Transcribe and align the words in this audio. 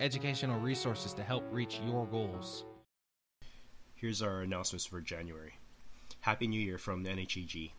educational 0.00 0.58
resources 0.58 1.12
to 1.14 1.22
help 1.22 1.44
reach 1.50 1.80
your 1.86 2.06
goals. 2.06 2.64
Here's 3.94 4.22
our 4.22 4.40
announcements 4.40 4.84
for 4.84 5.00
January. 5.00 5.54
Happy 6.20 6.46
New 6.46 6.60
Year 6.60 6.78
from 6.78 7.02
the 7.02 7.10
NHEG. 7.10 7.70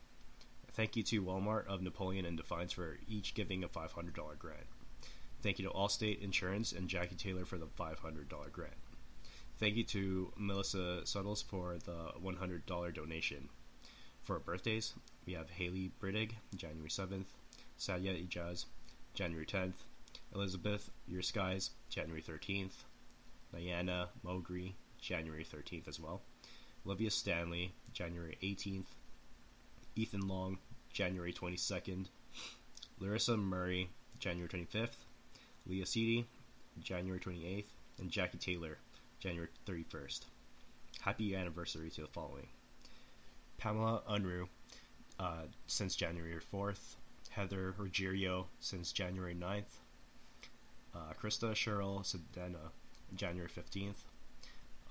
Thank 0.72 0.96
you 0.96 1.04
to 1.04 1.24
Walmart 1.24 1.68
of 1.68 1.82
Napoleon 1.82 2.26
and 2.26 2.38
Defiance 2.38 2.72
for 2.72 2.98
each 3.08 3.34
giving 3.34 3.64
a 3.64 3.68
$500 3.68 4.14
grant. 4.38 4.66
Thank 5.42 5.60
you 5.60 5.66
to 5.66 5.74
Allstate 5.74 6.22
Insurance 6.22 6.72
and 6.72 6.90
Jackie 6.90 7.16
Taylor 7.16 7.46
for 7.46 7.58
the 7.58 7.68
$500 7.68 8.52
grant. 8.52 8.74
Thank 9.60 9.76
you 9.76 9.84
to 9.86 10.34
Melissa 10.38 11.06
Suttles 11.06 11.42
for 11.42 11.78
the 11.86 12.12
$100 12.24 12.94
donation. 12.94 13.50
For 14.24 14.40
birthdays, 14.40 14.94
we 15.26 15.34
have 15.34 15.50
Haley 15.50 15.92
Brittig, 16.02 16.32
January 16.56 16.90
7th, 16.90 17.28
Sadia 17.78 18.28
Ijaz, 18.28 18.66
January 19.14 19.46
10th, 19.46 19.84
Elizabeth 20.36 20.92
Your 21.08 21.22
Skies, 21.22 21.70
January 21.88 22.22
13th. 22.22 22.84
Diana 23.54 24.10
Mowgri, 24.26 24.74
January 25.00 25.46
13th 25.46 25.88
as 25.88 25.98
well. 25.98 26.24
Olivia 26.86 27.10
Stanley, 27.10 27.74
January 27.94 28.38
18th. 28.44 28.88
Ethan 29.96 30.28
Long, 30.28 30.58
January 30.92 31.32
22nd. 31.32 32.08
Larissa 33.00 33.38
Murray, 33.38 33.90
January 34.20 34.50
25th. 34.50 34.98
Leah 35.68 35.86
Seedy, 35.86 36.26
January 36.82 37.22
28th. 37.22 37.72
And 38.00 38.12
Jackie 38.12 38.38
Taylor, 38.38 38.78
January 39.22 39.48
31st. 39.66 40.26
Happy 41.00 41.34
anniversary 41.34 41.90
to 41.92 42.02
the 42.02 42.08
following 42.08 42.48
Pamela 43.58 44.02
Unruh, 44.10 44.50
uh, 45.18 45.44
since 45.68 45.96
January 45.96 46.42
4th. 46.54 46.96
Heather 47.30 47.74
Ruggiero, 47.78 48.48
since 48.60 48.92
January 48.92 49.34
9th 49.34 49.80
uh, 50.96 51.14
Krista 51.22 51.52
Cheryl 51.52 52.04
Sedena, 52.04 52.72
January 53.16 53.50
15th, 53.50 54.04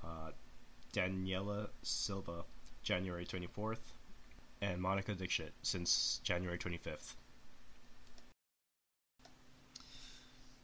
uh, 0.05 0.31
Daniela 0.93 1.69
Silva, 1.83 2.45
January 2.83 3.25
24th, 3.25 3.93
and 4.61 4.81
Monica 4.81 5.15
Dixit 5.15 5.53
since 5.63 6.21
January 6.23 6.59
25th. 6.59 7.15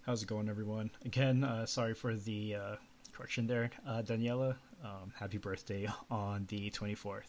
How's 0.03 0.23
it 0.23 0.27
going, 0.29 0.49
everyone? 0.49 0.91
Again, 1.05 1.45
uh, 1.45 1.67
sorry 1.67 1.95
for 1.95 2.17
the 2.17 2.55
uh, 2.55 2.77
correction 3.13 3.47
there. 3.47 3.71
Uh, 3.87 4.03
Daniela, 4.03 4.57
um, 4.83 5.13
happy 5.15 5.39
birthday 5.39 5.89
on 6.11 6.47
the 6.49 6.71
24th. 6.71 7.25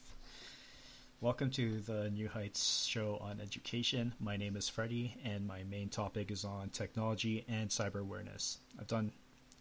Welcome 1.22 1.52
to 1.52 1.82
the 1.82 2.10
New 2.10 2.28
Heights 2.28 2.84
show 2.84 3.20
on 3.22 3.40
education. 3.40 4.12
My 4.20 4.38
name 4.38 4.56
is 4.56 4.68
Freddie, 4.68 5.16
and 5.24 5.46
my 5.46 5.62
main 5.70 5.88
topic 5.88 6.32
is 6.32 6.44
on 6.44 6.70
technology 6.70 7.46
and 7.48 7.70
cyber 7.70 8.02
awareness. 8.02 8.58
I've 8.80 8.88
done 8.88 9.12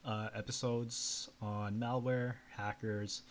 uh, 0.03 0.29
episodes 0.35 1.29
on 1.43 1.79
malware, 1.79 2.37
hackers, 2.57 3.25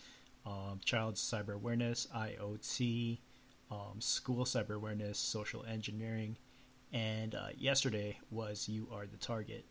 um, 0.46 0.78
child 0.84 1.16
cyber 1.16 1.54
awareness, 1.54 2.06
IoT, 2.14 3.18
um, 3.68 4.00
school 4.00 4.44
cyber 4.44 4.76
awareness, 4.76 5.18
social 5.18 5.64
engineering, 5.64 6.36
and 6.92 7.34
uh, 7.34 7.48
yesterday 7.58 8.16
was 8.30 8.68
You 8.68 8.86
Are 8.92 9.06
the 9.06 9.16
Target. 9.16 9.64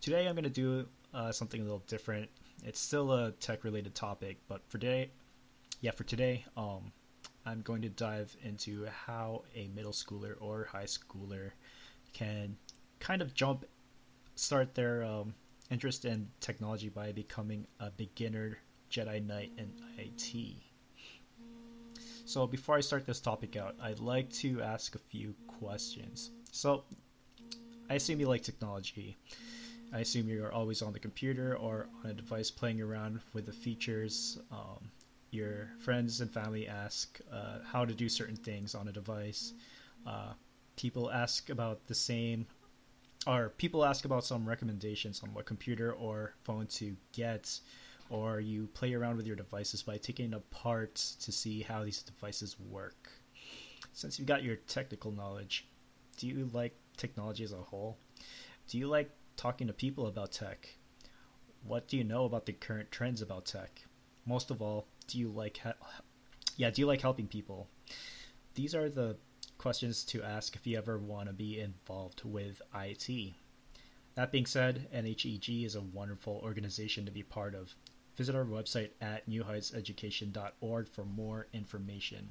Today 0.00 0.28
I'm 0.28 0.36
going 0.36 0.44
to 0.44 0.50
do 0.50 0.86
uh, 1.12 1.32
something 1.32 1.60
a 1.60 1.64
little 1.64 1.82
different. 1.88 2.30
It's 2.64 2.78
still 2.78 3.12
a 3.12 3.32
tech 3.32 3.64
related 3.64 3.96
topic, 3.96 4.38
but 4.46 4.60
for 4.68 4.78
today, 4.78 5.10
yeah, 5.80 5.90
for 5.90 6.04
today, 6.04 6.44
um, 6.56 6.92
I'm 7.44 7.62
going 7.62 7.82
to 7.82 7.88
dive 7.88 8.36
into 8.44 8.86
how 8.86 9.42
a 9.54 9.68
middle 9.74 9.92
schooler 9.92 10.34
or 10.40 10.64
high 10.64 10.84
schooler 10.84 11.50
can 12.12 12.56
kind 13.00 13.20
of 13.20 13.34
jump, 13.34 13.64
start 14.36 14.74
their 14.74 15.02
um, 15.02 15.34
interest 15.70 16.04
in 16.04 16.28
technology 16.40 16.88
by 16.88 17.10
becoming 17.12 17.66
a 17.80 17.90
beginner 17.90 18.58
Jedi 18.90 19.26
Knight 19.26 19.50
in 19.58 19.72
IT. 19.98 20.56
So, 22.24 22.46
before 22.46 22.76
I 22.76 22.80
start 22.80 23.06
this 23.06 23.20
topic 23.20 23.56
out, 23.56 23.74
I'd 23.82 23.98
like 23.98 24.30
to 24.34 24.62
ask 24.62 24.94
a 24.94 24.98
few 24.98 25.34
questions. 25.46 26.30
So, 26.52 26.84
I 27.90 27.94
assume 27.94 28.20
you 28.20 28.28
like 28.28 28.42
technology. 28.42 29.16
I 29.92 30.00
assume 30.00 30.28
you're 30.28 30.52
always 30.52 30.80
on 30.80 30.92
the 30.92 30.98
computer 30.98 31.56
or 31.56 31.88
on 32.04 32.10
a 32.10 32.14
device 32.14 32.50
playing 32.50 32.80
around 32.80 33.20
with 33.32 33.46
the 33.46 33.52
features 33.52 34.38
um, 34.50 34.90
your 35.32 35.70
friends 35.78 36.20
and 36.20 36.30
family 36.30 36.68
ask 36.68 37.18
uh, 37.32 37.58
how 37.64 37.84
to 37.84 37.94
do 37.94 38.08
certain 38.08 38.36
things 38.36 38.74
on 38.74 38.86
a 38.88 38.92
device. 38.92 39.54
Uh, 40.06 40.34
people 40.76 41.10
ask 41.10 41.48
about 41.50 41.84
the 41.86 41.94
same, 41.94 42.46
or 43.26 43.48
people 43.56 43.84
ask 43.84 44.04
about 44.04 44.24
some 44.24 44.48
recommendations 44.48 45.22
on 45.22 45.32
what 45.32 45.46
computer 45.46 45.92
or 45.94 46.34
phone 46.44 46.66
to 46.66 46.94
get, 47.12 47.58
or 48.10 48.40
you 48.40 48.68
play 48.74 48.92
around 48.92 49.16
with 49.16 49.26
your 49.26 49.36
devices 49.36 49.82
by 49.82 49.96
taking 49.96 50.34
apart 50.34 50.94
to 50.94 51.32
see 51.32 51.62
how 51.62 51.82
these 51.82 52.02
devices 52.02 52.56
work. 52.60 53.10
Since 53.94 54.18
you've 54.18 54.28
got 54.28 54.42
your 54.42 54.56
technical 54.56 55.12
knowledge, 55.12 55.66
do 56.18 56.26
you 56.26 56.48
like 56.52 56.74
technology 56.96 57.42
as 57.42 57.52
a 57.52 57.56
whole? 57.56 57.96
Do 58.68 58.76
you 58.76 58.86
like 58.86 59.10
talking 59.36 59.66
to 59.66 59.72
people 59.72 60.06
about 60.06 60.32
tech? 60.32 60.68
What 61.64 61.88
do 61.88 61.96
you 61.96 62.04
know 62.04 62.26
about 62.26 62.44
the 62.44 62.52
current 62.52 62.90
trends 62.90 63.22
about 63.22 63.46
tech? 63.46 63.82
Most 64.26 64.50
of 64.50 64.60
all, 64.62 64.86
do 65.12 65.18
you 65.18 65.28
like 65.28 65.60
yeah 66.56 66.70
do 66.70 66.82
you 66.82 66.86
like 66.86 67.00
helping 67.00 67.28
people? 67.28 67.68
These 68.54 68.74
are 68.74 68.88
the 68.88 69.16
questions 69.58 70.04
to 70.04 70.22
ask 70.22 70.56
if 70.56 70.66
you 70.66 70.76
ever 70.76 70.98
want 70.98 71.28
to 71.28 71.32
be 71.32 71.60
involved 71.60 72.22
with 72.24 72.60
IT 72.74 73.34
that 74.14 74.30
being 74.30 74.46
said 74.46 74.88
NHEG 74.94 75.64
is 75.64 75.74
a 75.74 75.80
wonderful 75.80 76.40
organization 76.42 77.06
to 77.06 77.10
be 77.10 77.22
part 77.22 77.54
of. 77.54 77.74
Visit 78.16 78.34
our 78.34 78.44
website 78.44 78.90
at 79.00 79.28
newheightseducation.org 79.28 80.88
for 80.88 81.04
more 81.06 81.46
information. 81.54 82.28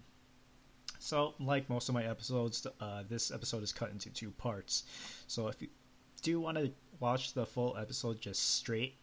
So 1.00 1.34
like 1.40 1.70
most 1.70 1.90
of 1.90 1.96
my 1.96 2.04
episodes 2.04 2.68
uh, 2.80 3.04
this 3.10 3.32
episode 3.32 3.64
is 3.64 3.74
cut 3.74 3.90
into 3.90 4.12
two 4.12 4.30
parts. 4.32 4.84
So 5.26 5.48
if 5.48 5.60
you 5.62 5.70
do 6.22 6.40
want 6.40 6.58
to 6.58 6.72
watch 7.00 7.34
the 7.34 7.48
full 7.48 7.76
episode 7.78 8.22
just 8.22 8.58
straight 8.58 8.96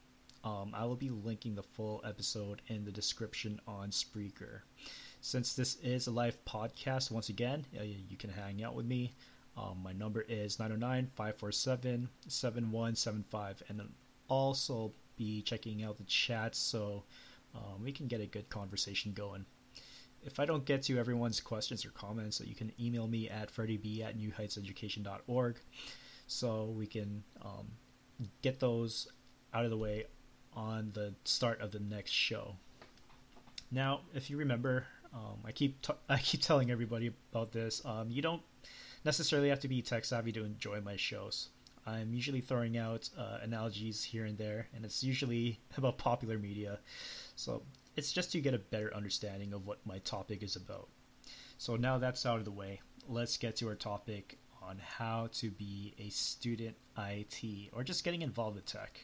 um, 0.44 0.72
I 0.75 0.84
will 0.84 0.97
be 0.97 1.10
linking 1.10 1.54
the 1.54 1.62
full 1.62 2.00
episode 2.04 2.62
in 2.69 2.85
the 2.85 2.93
description 2.93 3.61
on 3.67 3.90
Spreaker. 3.90 4.61
Since 5.20 5.55
this 5.55 5.76
is 5.82 6.06
a 6.06 6.12
live 6.12 6.43
podcast, 6.44 7.11
once 7.11 7.29
again, 7.29 7.67
you 7.73 8.17
can 8.17 8.31
hang 8.31 8.62
out 8.62 8.75
with 8.75 8.87
me. 8.87 9.12
Um, 9.56 9.81
my 9.82 9.93
number 9.93 10.25
is 10.29 10.61
909 10.61 11.11
547 11.17 12.08
7175, 12.29 13.62
and 13.69 13.82
also 14.29 14.93
be 15.17 15.43
checking 15.43 15.82
out 15.82 15.99
the 15.99 16.05
chat 16.05 16.55
so 16.55 17.02
um, 17.55 17.82
we 17.82 17.91
can 17.91 18.06
get 18.06 18.20
a 18.20 18.26
good 18.26 18.49
conversation 18.49 19.12
going. 19.12 19.44
If 20.23 20.38
I 20.38 20.44
don't 20.44 20.64
get 20.64 20.82
to 20.84 20.99
everyone's 20.99 21.41
questions 21.41 21.84
or 21.84 21.91
comments, 21.91 22.41
you 22.44 22.55
can 22.55 22.73
email 22.81 23.08
me 23.08 23.29
at 23.29 23.52
freddyb 23.52 24.02
at 24.05 24.17
newheightseducation.org 24.17 25.56
so 26.29 26.67
we 26.76 26.87
can 26.87 27.25
um, 27.43 27.67
get 28.43 28.61
those 28.61 29.08
out 29.52 29.64
of 29.64 29.70
the 29.70 29.76
way 29.76 30.05
on 30.58 30.90
the 30.93 31.14
start 31.25 31.60
of 31.60 31.70
the 31.70 31.78
next 31.78 32.10
show. 32.10 32.56
Now, 33.70 34.00
if 34.12 34.28
you 34.28 34.37
remember, 34.37 34.87
um, 35.14 35.38
I 35.44 35.52
keep 35.52 35.81
t- 35.82 35.93
I 36.08 36.19
keep 36.19 36.43
telling 36.43 36.70
everybody 36.70 37.12
about 37.32 37.52
this. 37.52 37.84
Um, 37.84 38.10
you 38.10 38.22
don't 38.22 38.43
necessarily 39.05 39.50
have 39.50 39.60
to 39.60 39.69
be 39.69 39.81
tech 39.82 40.05
savvy 40.05 40.32
to 40.32 40.44
enjoy 40.44 40.81
my 40.81 40.96
shows. 40.96 41.50
I'm 41.87 42.12
usually 42.12 42.40
throwing 42.40 42.76
out 42.76 43.08
uh, 43.16 43.38
analogies 43.40 44.02
here 44.02 44.25
and 44.25 44.37
there, 44.37 44.66
and 44.75 44.84
it's 44.84 45.05
usually 45.05 45.60
about 45.76 45.96
popular 45.96 46.38
media. 46.38 46.81
So 47.37 47.62
it's 47.96 48.12
just 48.12 48.32
to 48.32 48.40
get 48.40 48.52
a 48.52 48.58
better 48.58 48.93
understanding 48.94 49.52
of 49.52 49.64
what 49.64 49.87
my 49.87 49.99
topic 50.00 50.43
is 50.43 50.56
about. 50.56 50.88
So 51.56 51.76
now 51.76 51.99
that's 51.99 52.26
out 52.26 52.40
of 52.40 52.44
the 52.44 52.50
way, 52.50 52.81
let's 53.08 53.37
get 53.37 53.56
to 53.56 53.69
our 53.69 53.76
topic 53.76 54.38
on 54.60 54.78
how 54.78 55.28
to 55.34 55.50
be 55.52 55.94
a 55.99 56.08
student 56.08 56.76
IT 56.99 57.70
or 57.72 57.84
just 57.84 58.05
getting 58.05 58.22
involved 58.22 58.56
with 58.56 58.66
tech. 58.66 59.00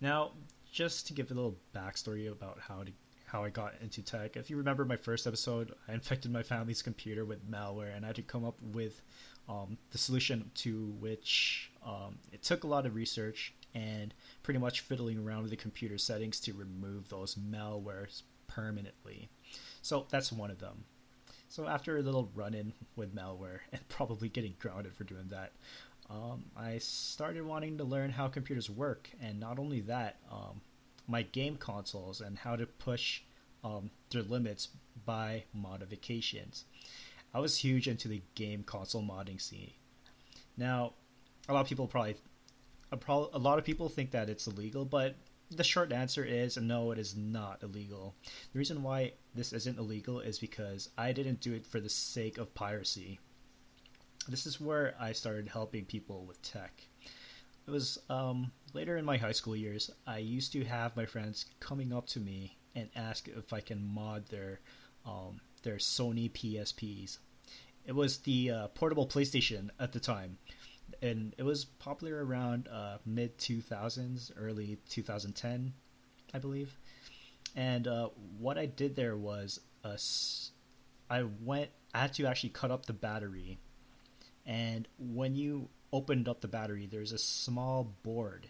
Now, 0.00 0.32
just 0.70 1.06
to 1.06 1.14
give 1.14 1.30
a 1.30 1.34
little 1.34 1.56
backstory 1.74 2.30
about 2.30 2.58
how 2.60 2.84
to 2.84 2.92
how 3.26 3.42
I 3.42 3.50
got 3.50 3.74
into 3.80 4.02
tech. 4.02 4.36
If 4.36 4.50
you 4.50 4.56
remember 4.56 4.84
my 4.84 4.96
first 4.96 5.26
episode, 5.26 5.74
I 5.88 5.94
infected 5.94 6.30
my 6.30 6.44
family's 6.44 6.80
computer 6.80 7.24
with 7.24 7.50
malware, 7.50 7.94
and 7.94 8.04
I 8.04 8.08
had 8.08 8.16
to 8.16 8.22
come 8.22 8.44
up 8.44 8.56
with 8.62 9.02
um, 9.48 9.76
the 9.90 9.98
solution 9.98 10.48
to 10.56 10.86
which 11.00 11.72
um, 11.84 12.18
it 12.32 12.42
took 12.44 12.62
a 12.62 12.68
lot 12.68 12.86
of 12.86 12.94
research 12.94 13.52
and 13.74 14.14
pretty 14.42 14.58
much 14.58 14.80
fiddling 14.80 15.18
around 15.18 15.42
with 15.42 15.50
the 15.50 15.56
computer 15.56 15.98
settings 15.98 16.40
to 16.40 16.52
remove 16.54 17.08
those 17.08 17.34
malwares 17.34 18.22
permanently. 18.46 19.28
So 19.82 20.06
that's 20.08 20.32
one 20.32 20.50
of 20.50 20.58
them. 20.58 20.84
So 21.48 21.66
after 21.66 21.96
a 21.96 22.02
little 22.02 22.30
run 22.34 22.54
in 22.54 22.72
with 22.96 23.14
malware 23.14 23.60
and 23.72 23.86
probably 23.88 24.28
getting 24.28 24.54
grounded 24.58 24.94
for 24.94 25.04
doing 25.04 25.28
that, 25.28 25.52
um, 26.08 26.44
I 26.56 26.78
started 26.78 27.44
wanting 27.44 27.78
to 27.78 27.84
learn 27.84 28.10
how 28.10 28.28
computers 28.28 28.70
work, 28.70 29.10
and 29.20 29.40
not 29.40 29.58
only 29.58 29.80
that, 29.82 30.18
um, 30.30 30.60
my 31.08 31.22
game 31.22 31.56
consoles 31.56 32.20
and 32.20 32.38
how 32.38 32.56
to 32.56 32.66
push 32.66 33.22
um, 33.64 33.90
their 34.10 34.22
limits 34.22 34.68
by 35.04 35.44
modifications. 35.52 36.64
I 37.34 37.40
was 37.40 37.58
huge 37.58 37.88
into 37.88 38.08
the 38.08 38.22
game 38.34 38.62
console 38.62 39.02
modding 39.02 39.40
scene. 39.40 39.72
Now, 40.56 40.94
a 41.48 41.52
lot 41.52 41.60
of 41.60 41.68
people 41.68 41.86
probably, 41.86 42.16
a, 42.92 42.96
pro- 42.96 43.30
a 43.32 43.38
lot 43.38 43.58
of 43.58 43.64
people 43.64 43.88
think 43.88 44.12
that 44.12 44.28
it's 44.28 44.46
illegal, 44.46 44.84
but 44.84 45.16
the 45.50 45.64
short 45.64 45.92
answer 45.92 46.24
is 46.24 46.56
no, 46.56 46.92
it 46.92 46.98
is 46.98 47.16
not 47.16 47.62
illegal. 47.62 48.14
The 48.52 48.58
reason 48.58 48.82
why 48.82 49.12
this 49.34 49.52
isn't 49.52 49.78
illegal 49.78 50.20
is 50.20 50.38
because 50.38 50.88
I 50.96 51.12
didn't 51.12 51.40
do 51.40 51.52
it 51.52 51.66
for 51.66 51.80
the 51.80 51.88
sake 51.88 52.38
of 52.38 52.54
piracy. 52.54 53.20
This 54.28 54.46
is 54.46 54.60
where 54.60 54.94
I 54.98 55.12
started 55.12 55.46
helping 55.46 55.84
people 55.84 56.24
with 56.26 56.42
tech. 56.42 56.82
It 57.66 57.70
was 57.70 57.98
um, 58.10 58.50
later 58.72 58.96
in 58.96 59.04
my 59.04 59.16
high 59.16 59.32
school 59.32 59.54
years. 59.54 59.90
I 60.06 60.18
used 60.18 60.52
to 60.52 60.64
have 60.64 60.96
my 60.96 61.06
friends 61.06 61.46
coming 61.60 61.92
up 61.92 62.06
to 62.08 62.20
me 62.20 62.56
and 62.74 62.88
ask 62.96 63.28
if 63.28 63.52
I 63.52 63.60
can 63.60 63.84
mod 63.84 64.26
their 64.26 64.60
um, 65.04 65.40
their 65.62 65.76
Sony 65.76 66.30
PSPs. 66.32 67.18
It 67.86 67.92
was 67.92 68.18
the 68.18 68.50
uh, 68.50 68.68
portable 68.68 69.06
PlayStation 69.06 69.70
at 69.78 69.92
the 69.92 70.00
time, 70.00 70.38
and 71.02 71.34
it 71.38 71.44
was 71.44 71.64
popular 71.64 72.24
around 72.24 72.68
uh, 72.68 72.98
mid 73.06 73.38
2000s, 73.38 74.32
early 74.36 74.78
2010, 74.88 75.72
I 76.34 76.38
believe. 76.38 76.76
And 77.54 77.86
uh, 77.86 78.08
what 78.38 78.58
I 78.58 78.66
did 78.66 78.96
there 78.96 79.16
was 79.16 79.60
uh, 79.84 79.96
I 81.08 81.24
went, 81.42 81.70
I 81.94 82.00
had 82.00 82.14
to 82.14 82.26
actually 82.26 82.50
cut 82.50 82.72
up 82.72 82.86
the 82.86 82.92
battery, 82.92 83.58
and 84.46 84.86
when 84.98 85.34
you 85.34 85.68
opened 85.92 86.28
up 86.28 86.40
the 86.40 86.48
battery, 86.48 86.86
there's 86.86 87.12
a 87.12 87.18
small 87.18 87.84
board, 88.02 88.46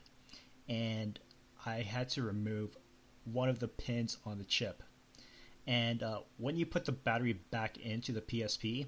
and 0.68 1.18
I 1.64 1.82
had 1.82 2.08
to 2.10 2.22
remove 2.22 2.76
one 3.24 3.48
of 3.48 3.58
the 3.58 3.68
pins 3.68 4.18
on 4.24 4.38
the 4.38 4.44
chip. 4.44 4.82
And 5.66 6.02
uh, 6.02 6.20
when 6.36 6.56
you 6.56 6.66
put 6.66 6.84
the 6.84 6.92
battery 6.92 7.32
back 7.50 7.78
into 7.78 8.12
the 8.12 8.20
PSP, 8.20 8.86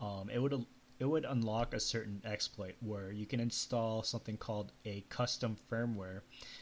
um, 0.00 0.30
it 0.30 0.38
would 0.38 0.66
it 0.98 1.06
would 1.06 1.24
unlock 1.24 1.74
a 1.74 1.80
certain 1.80 2.22
exploit 2.24 2.76
where 2.80 3.10
you 3.10 3.26
can 3.26 3.40
install 3.40 4.04
something 4.04 4.36
called 4.36 4.70
a 4.84 5.00
custom 5.08 5.56
firmware 5.68 6.20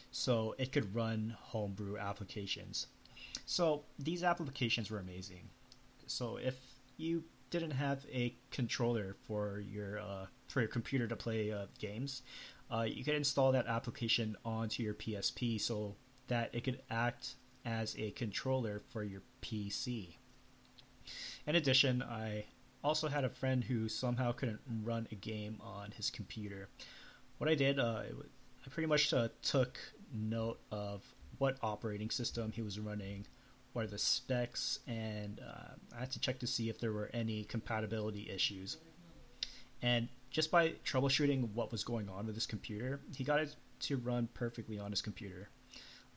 so 0.09 0.55
it 0.57 0.71
could 0.71 0.95
run 0.95 1.35
homebrew 1.39 1.97
applications. 1.97 2.87
So 3.45 3.83
these 3.99 4.23
applications 4.23 4.89
were 4.89 4.97
amazing. 4.97 5.47
So 6.07 6.37
if 6.37 6.55
you 6.97 7.23
didn't 7.51 7.71
have 7.71 8.05
a 8.11 8.33
controller 8.49 9.15
for 9.27 9.59
your 9.59 9.99
uh, 9.99 10.25
for 10.47 10.61
your 10.61 10.69
computer 10.69 11.07
to 11.07 11.15
play 11.15 11.51
uh, 11.51 11.65
games, 11.77 12.23
uh, 12.71 12.81
you 12.81 13.03
could 13.03 13.15
install 13.15 13.51
that 13.51 13.67
application 13.67 14.35
onto 14.43 14.81
your 14.81 14.95
PSP 14.95 15.61
so 15.61 15.95
that 16.27 16.49
it 16.53 16.63
could 16.63 16.81
act 16.89 17.35
as 17.65 17.95
a 17.97 18.11
controller 18.11 18.81
for 18.89 19.03
your 19.03 19.21
PC. 19.41 20.15
In 21.45 21.55
addition, 21.55 22.01
I 22.01 22.45
also 22.83 23.07
had 23.07 23.25
a 23.25 23.29
friend 23.29 23.63
who 23.63 23.87
somehow 23.89 24.31
couldn't 24.31 24.61
run 24.83 25.07
a 25.11 25.15
game 25.15 25.59
on 25.61 25.91
his 25.91 26.09
computer. 26.09 26.69
What 27.37 27.49
I 27.49 27.55
did, 27.55 27.79
uh, 27.79 28.03
I 28.65 28.69
pretty 28.69 28.87
much 28.87 29.13
uh, 29.13 29.27
took 29.41 29.77
note 30.13 30.59
of 30.71 31.03
what 31.37 31.57
operating 31.61 32.09
system 32.09 32.51
he 32.51 32.61
was 32.61 32.79
running, 32.79 33.25
what 33.73 33.85
are 33.85 33.87
the 33.87 33.97
specs, 33.97 34.79
and 34.87 35.39
uh, 35.39 35.95
I 35.95 35.99
had 35.99 36.11
to 36.11 36.19
check 36.19 36.39
to 36.39 36.47
see 36.47 36.69
if 36.69 36.79
there 36.79 36.91
were 36.91 37.09
any 37.13 37.43
compatibility 37.45 38.29
issues. 38.29 38.77
And 39.81 40.09
just 40.29 40.51
by 40.51 40.73
troubleshooting 40.85 41.53
what 41.53 41.71
was 41.71 41.83
going 41.83 42.09
on 42.09 42.25
with 42.25 42.35
his 42.35 42.45
computer, 42.45 42.99
he 43.15 43.23
got 43.23 43.39
it 43.39 43.55
to 43.81 43.97
run 43.97 44.27
perfectly 44.33 44.79
on 44.79 44.91
his 44.91 45.01
computer. 45.01 45.49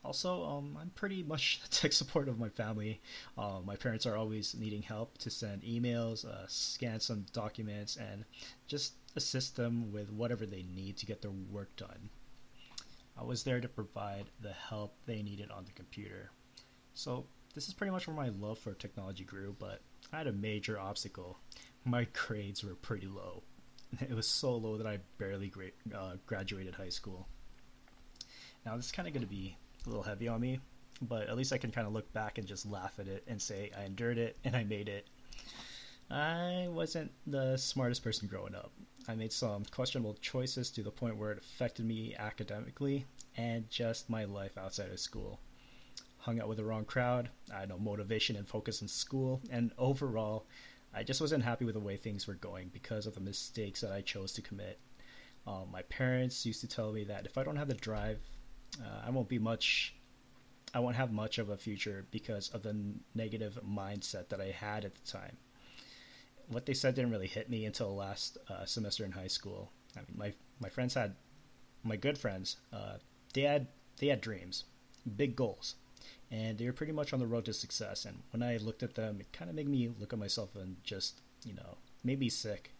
Also, 0.04 0.44
um, 0.44 0.76
I'm 0.78 0.90
pretty 0.90 1.22
much 1.22 1.60
the 1.62 1.68
tech 1.68 1.92
support 1.92 2.28
of 2.28 2.38
my 2.38 2.48
family. 2.50 3.00
Uh, 3.38 3.60
my 3.64 3.76
parents 3.76 4.04
are 4.04 4.16
always 4.16 4.54
needing 4.54 4.82
help 4.82 5.16
to 5.18 5.30
send 5.30 5.62
emails, 5.62 6.26
uh, 6.26 6.46
scan 6.46 7.00
some 7.00 7.24
documents, 7.32 7.96
and 7.96 8.24
just 8.66 8.94
assist 9.16 9.56
them 9.56 9.92
with 9.92 10.12
whatever 10.12 10.44
they 10.44 10.64
need 10.74 10.96
to 10.98 11.06
get 11.06 11.22
their 11.22 11.30
work 11.30 11.74
done. 11.76 12.10
I 13.16 13.22
was 13.22 13.44
there 13.44 13.60
to 13.60 13.68
provide 13.68 14.26
the 14.40 14.52
help 14.52 14.94
they 15.06 15.22
needed 15.22 15.50
on 15.50 15.64
the 15.64 15.72
computer. 15.72 16.30
So, 16.94 17.26
this 17.54 17.68
is 17.68 17.74
pretty 17.74 17.92
much 17.92 18.06
where 18.06 18.16
my 18.16 18.28
love 18.28 18.58
for 18.58 18.74
technology 18.74 19.24
grew, 19.24 19.54
but 19.58 19.80
I 20.12 20.18
had 20.18 20.26
a 20.26 20.32
major 20.32 20.78
obstacle. 20.78 21.38
My 21.84 22.06
grades 22.12 22.64
were 22.64 22.74
pretty 22.74 23.06
low. 23.06 23.42
It 24.00 24.14
was 24.14 24.26
so 24.26 24.56
low 24.56 24.76
that 24.76 24.88
I 24.88 24.98
barely 25.18 25.48
gra- 25.48 25.78
uh, 25.94 26.16
graduated 26.26 26.74
high 26.74 26.88
school. 26.88 27.28
Now, 28.66 28.76
this 28.76 28.86
is 28.86 28.92
kind 28.92 29.06
of 29.06 29.14
going 29.14 29.24
to 29.24 29.30
be 29.30 29.56
a 29.86 29.88
little 29.88 30.02
heavy 30.02 30.26
on 30.26 30.40
me, 30.40 30.58
but 31.00 31.28
at 31.28 31.36
least 31.36 31.52
I 31.52 31.58
can 31.58 31.70
kind 31.70 31.86
of 31.86 31.92
look 31.92 32.12
back 32.12 32.38
and 32.38 32.46
just 32.46 32.66
laugh 32.66 32.98
at 32.98 33.06
it 33.06 33.22
and 33.28 33.40
say 33.40 33.70
I 33.78 33.84
endured 33.84 34.18
it 34.18 34.36
and 34.42 34.56
I 34.56 34.64
made 34.64 34.88
it. 34.88 35.06
I 36.10 36.66
wasn't 36.70 37.12
the 37.26 37.56
smartest 37.56 38.02
person 38.02 38.26
growing 38.26 38.54
up. 38.54 38.72
I 39.06 39.14
made 39.14 39.32
some 39.32 39.64
questionable 39.70 40.14
choices 40.14 40.70
to 40.72 40.82
the 40.82 40.90
point 40.90 41.16
where 41.16 41.30
it 41.32 41.38
affected 41.38 41.86
me 41.86 42.16
academically 42.18 43.06
and 43.36 43.70
just 43.70 44.10
my 44.10 44.24
life 44.24 44.58
outside 44.58 44.90
of 44.90 44.98
school. 44.98 45.38
Hung 46.24 46.40
out 46.40 46.48
with 46.48 46.58
the 46.58 46.64
wrong 46.64 46.84
crowd, 46.84 47.28
I 47.54 47.60
had 47.60 47.68
no 47.68 47.78
motivation 47.78 48.36
and 48.36 48.48
focus 48.48 48.82
in 48.82 48.88
school, 48.88 49.40
and 49.50 49.72
overall, 49.78 50.46
I 50.92 51.02
just 51.02 51.20
wasn't 51.20 51.44
happy 51.44 51.64
with 51.64 51.74
the 51.74 51.80
way 51.80 51.96
things 51.96 52.26
were 52.26 52.34
going 52.34 52.68
because 52.68 53.06
of 53.06 53.14
the 53.14 53.20
mistakes 53.20 53.80
that 53.80 53.92
I 53.92 54.00
chose 54.00 54.32
to 54.34 54.42
commit. 54.42 54.78
Um, 55.46 55.68
my 55.70 55.82
parents 55.82 56.46
used 56.46 56.60
to 56.62 56.68
tell 56.68 56.92
me 56.92 57.04
that 57.04 57.26
if 57.26 57.36
I 57.36 57.44
don't 57.44 57.56
have 57.56 57.68
the 57.68 57.74
drive 57.74 58.20
uh, 58.82 59.02
I 59.06 59.10
won't 59.10 59.28
be 59.28 59.38
much. 59.38 59.94
I 60.72 60.80
won't 60.80 60.96
have 60.96 61.12
much 61.12 61.38
of 61.38 61.50
a 61.50 61.56
future 61.56 62.06
because 62.10 62.48
of 62.48 62.62
the 62.62 62.76
negative 63.14 63.58
mindset 63.64 64.28
that 64.30 64.40
I 64.40 64.50
had 64.50 64.84
at 64.84 64.94
the 64.94 65.06
time. 65.06 65.36
What 66.48 66.66
they 66.66 66.74
said 66.74 66.94
didn't 66.94 67.12
really 67.12 67.28
hit 67.28 67.48
me 67.48 67.64
until 67.64 67.94
last 67.94 68.38
uh, 68.48 68.64
semester 68.64 69.04
in 69.04 69.12
high 69.12 69.28
school. 69.28 69.70
I 69.96 70.00
mean, 70.00 70.16
my 70.16 70.34
my 70.60 70.68
friends 70.68 70.94
had 70.94 71.14
my 71.84 71.96
good 71.96 72.18
friends. 72.18 72.56
Uh, 72.72 72.96
they 73.34 73.42
had 73.42 73.68
they 73.98 74.08
had 74.08 74.20
dreams, 74.20 74.64
big 75.16 75.36
goals, 75.36 75.76
and 76.34 76.58
they 76.58 76.66
were 76.66 76.72
pretty 76.72 76.92
much 76.92 77.12
on 77.12 77.20
the 77.20 77.26
road 77.26 77.44
to 77.44 77.52
success. 77.52 78.06
And 78.06 78.18
when 78.32 78.42
I 78.42 78.56
looked 78.56 78.82
at 78.82 78.94
them, 78.96 79.18
it 79.20 79.32
kind 79.32 79.48
of 79.48 79.54
made 79.54 79.68
me 79.68 79.88
look 80.00 80.12
at 80.12 80.18
myself 80.18 80.56
and 80.56 80.76
just 80.82 81.20
you 81.44 81.54
know 81.54 81.76
made 82.02 82.18
me 82.18 82.28
sick 82.28 82.74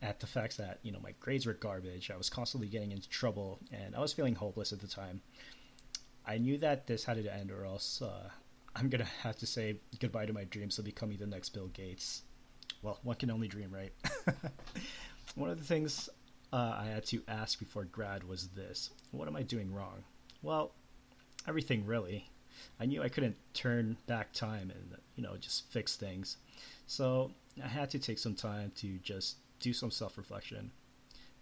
at 0.00 0.20
the 0.20 0.26
fact 0.26 0.56
that 0.56 0.78
you 0.82 0.92
know 0.92 1.00
my 1.00 1.12
grades 1.20 1.44
were 1.44 1.52
garbage. 1.52 2.10
I 2.10 2.16
was 2.16 2.30
constantly 2.30 2.68
getting 2.68 2.92
into 2.92 3.08
trouble, 3.08 3.58
and 3.72 3.94
I 3.94 4.00
was 4.00 4.14
feeling 4.14 4.34
hopeless 4.34 4.72
at 4.72 4.80
the 4.80 4.86
time. 4.86 5.20
I 6.26 6.38
knew 6.38 6.56
that 6.58 6.86
this 6.86 7.04
had 7.04 7.22
to 7.22 7.34
end, 7.34 7.50
or 7.50 7.66
else 7.66 8.00
uh, 8.00 8.30
I'm 8.74 8.88
gonna 8.88 9.04
have 9.22 9.36
to 9.36 9.46
say 9.46 9.76
goodbye 10.00 10.26
to 10.26 10.32
my 10.32 10.44
dreams 10.44 10.78
of 10.78 10.86
becoming 10.86 11.18
the 11.18 11.26
next 11.26 11.50
Bill 11.50 11.68
Gates. 11.68 12.22
Well, 12.80 13.00
one 13.02 13.16
can 13.16 13.30
only 13.30 13.48
dream, 13.48 13.70
right? 13.70 13.92
one 15.34 15.50
of 15.50 15.58
the 15.58 15.64
things 15.64 16.08
uh, 16.54 16.76
I 16.78 16.86
had 16.86 17.04
to 17.06 17.20
ask 17.28 17.58
before 17.58 17.84
grad 17.84 18.24
was 18.24 18.48
this: 18.48 18.90
What 19.10 19.28
am 19.28 19.36
I 19.36 19.42
doing 19.42 19.74
wrong? 19.74 20.04
Well, 20.42 20.72
everything 21.46 21.84
really. 21.84 22.30
I 22.80 22.86
knew 22.86 23.02
I 23.02 23.08
couldn't 23.08 23.36
turn 23.54 23.96
back 24.06 24.32
time 24.32 24.70
and 24.70 24.96
you 25.16 25.22
know 25.22 25.36
just 25.36 25.70
fix 25.70 25.96
things, 25.96 26.36
so 26.86 27.30
I 27.62 27.68
had 27.68 27.90
to 27.90 27.98
take 27.98 28.18
some 28.18 28.34
time 28.34 28.72
to 28.76 28.98
just 28.98 29.36
do 29.60 29.72
some 29.72 29.90
self 29.90 30.16
reflection. 30.18 30.70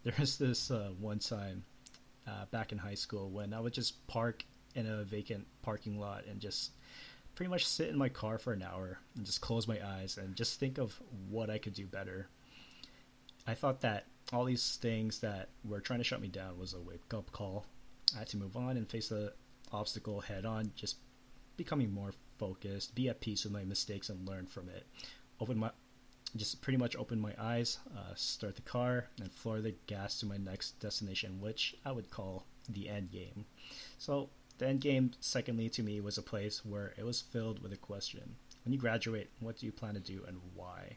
There 0.02 0.14
was 0.20 0.38
this 0.38 0.70
uh, 0.70 0.90
one 1.00 1.18
time 1.18 1.64
uh, 2.28 2.44
back 2.52 2.70
in 2.70 2.78
high 2.78 2.94
school 2.94 3.28
when 3.28 3.52
I 3.52 3.58
would 3.58 3.72
just 3.72 4.06
park 4.06 4.44
in 4.76 4.86
a 4.86 5.02
vacant 5.02 5.44
parking 5.62 5.98
lot 5.98 6.26
and 6.26 6.40
just 6.40 6.70
pretty 7.34 7.50
much 7.50 7.66
sit 7.66 7.88
in 7.88 7.98
my 7.98 8.08
car 8.08 8.38
for 8.38 8.52
an 8.52 8.62
hour 8.62 8.98
and 9.16 9.26
just 9.26 9.40
close 9.40 9.66
my 9.66 9.84
eyes 9.84 10.16
and 10.16 10.36
just 10.36 10.60
think 10.60 10.78
of 10.78 11.00
what 11.28 11.50
I 11.50 11.58
could 11.58 11.74
do 11.74 11.86
better. 11.86 12.28
I 13.46 13.54
thought 13.54 13.80
that 13.80 14.06
all 14.32 14.44
these 14.44 14.76
things 14.76 15.20
that 15.20 15.48
were 15.64 15.80
trying 15.80 16.00
to 16.00 16.04
shut 16.04 16.20
me 16.20 16.28
down 16.28 16.58
was 16.58 16.74
a 16.74 16.80
wake 16.80 17.12
up 17.14 17.30
call. 17.32 17.66
I 18.14 18.20
had 18.20 18.28
to 18.28 18.36
move 18.36 18.56
on 18.56 18.76
and 18.76 18.88
face 18.88 19.08
the 19.08 19.32
obstacle 19.72 20.20
head 20.20 20.44
on, 20.44 20.72
just 20.74 20.96
becoming 21.56 21.92
more 21.92 22.12
focused, 22.38 22.94
be 22.94 23.08
at 23.08 23.20
peace 23.20 23.44
with 23.44 23.52
my 23.52 23.64
mistakes, 23.64 24.08
and 24.10 24.28
learn 24.28 24.46
from 24.46 24.68
it. 24.68 24.86
Open 25.40 25.58
my 25.58 25.70
just 26.34 26.60
pretty 26.60 26.76
much 26.76 26.96
open 26.96 27.20
my 27.20 27.34
eyes, 27.38 27.78
uh, 27.96 28.12
start 28.14 28.56
the 28.56 28.62
car, 28.62 29.08
and 29.20 29.32
floor 29.32 29.60
the 29.60 29.74
gas 29.86 30.18
to 30.20 30.26
my 30.26 30.36
next 30.36 30.78
destination, 30.80 31.40
which 31.40 31.76
I 31.84 31.92
would 31.92 32.10
call 32.10 32.44
the 32.68 32.88
end 32.88 33.10
game. 33.10 33.46
So, 33.98 34.28
the 34.58 34.66
end 34.66 34.80
game, 34.80 35.12
secondly, 35.20 35.68
to 35.70 35.82
me, 35.82 36.00
was 36.00 36.18
a 36.18 36.22
place 36.22 36.64
where 36.64 36.94
it 36.96 37.04
was 37.04 37.20
filled 37.20 37.62
with 37.62 37.72
a 37.72 37.76
question 37.76 38.36
When 38.64 38.72
you 38.72 38.78
graduate, 38.78 39.30
what 39.40 39.58
do 39.58 39.66
you 39.66 39.72
plan 39.72 39.94
to 39.94 40.00
do 40.00 40.24
and 40.26 40.40
why? 40.54 40.96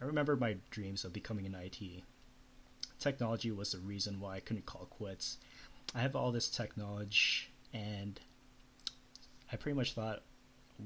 I 0.00 0.04
remember 0.04 0.36
my 0.36 0.56
dreams 0.70 1.04
of 1.04 1.12
becoming 1.12 1.46
an 1.46 1.54
IT. 1.54 2.02
Technology 2.98 3.50
was 3.50 3.72
the 3.72 3.78
reason 3.78 4.20
why 4.20 4.36
I 4.36 4.40
couldn't 4.40 4.66
call 4.66 4.86
quits. 4.86 5.38
I 5.94 6.00
have 6.00 6.14
all 6.14 6.32
this 6.32 6.48
tech 6.48 6.76
knowledge, 6.76 7.50
and 7.72 8.20
I 9.52 9.56
pretty 9.56 9.76
much 9.76 9.92
thought, 9.92 10.22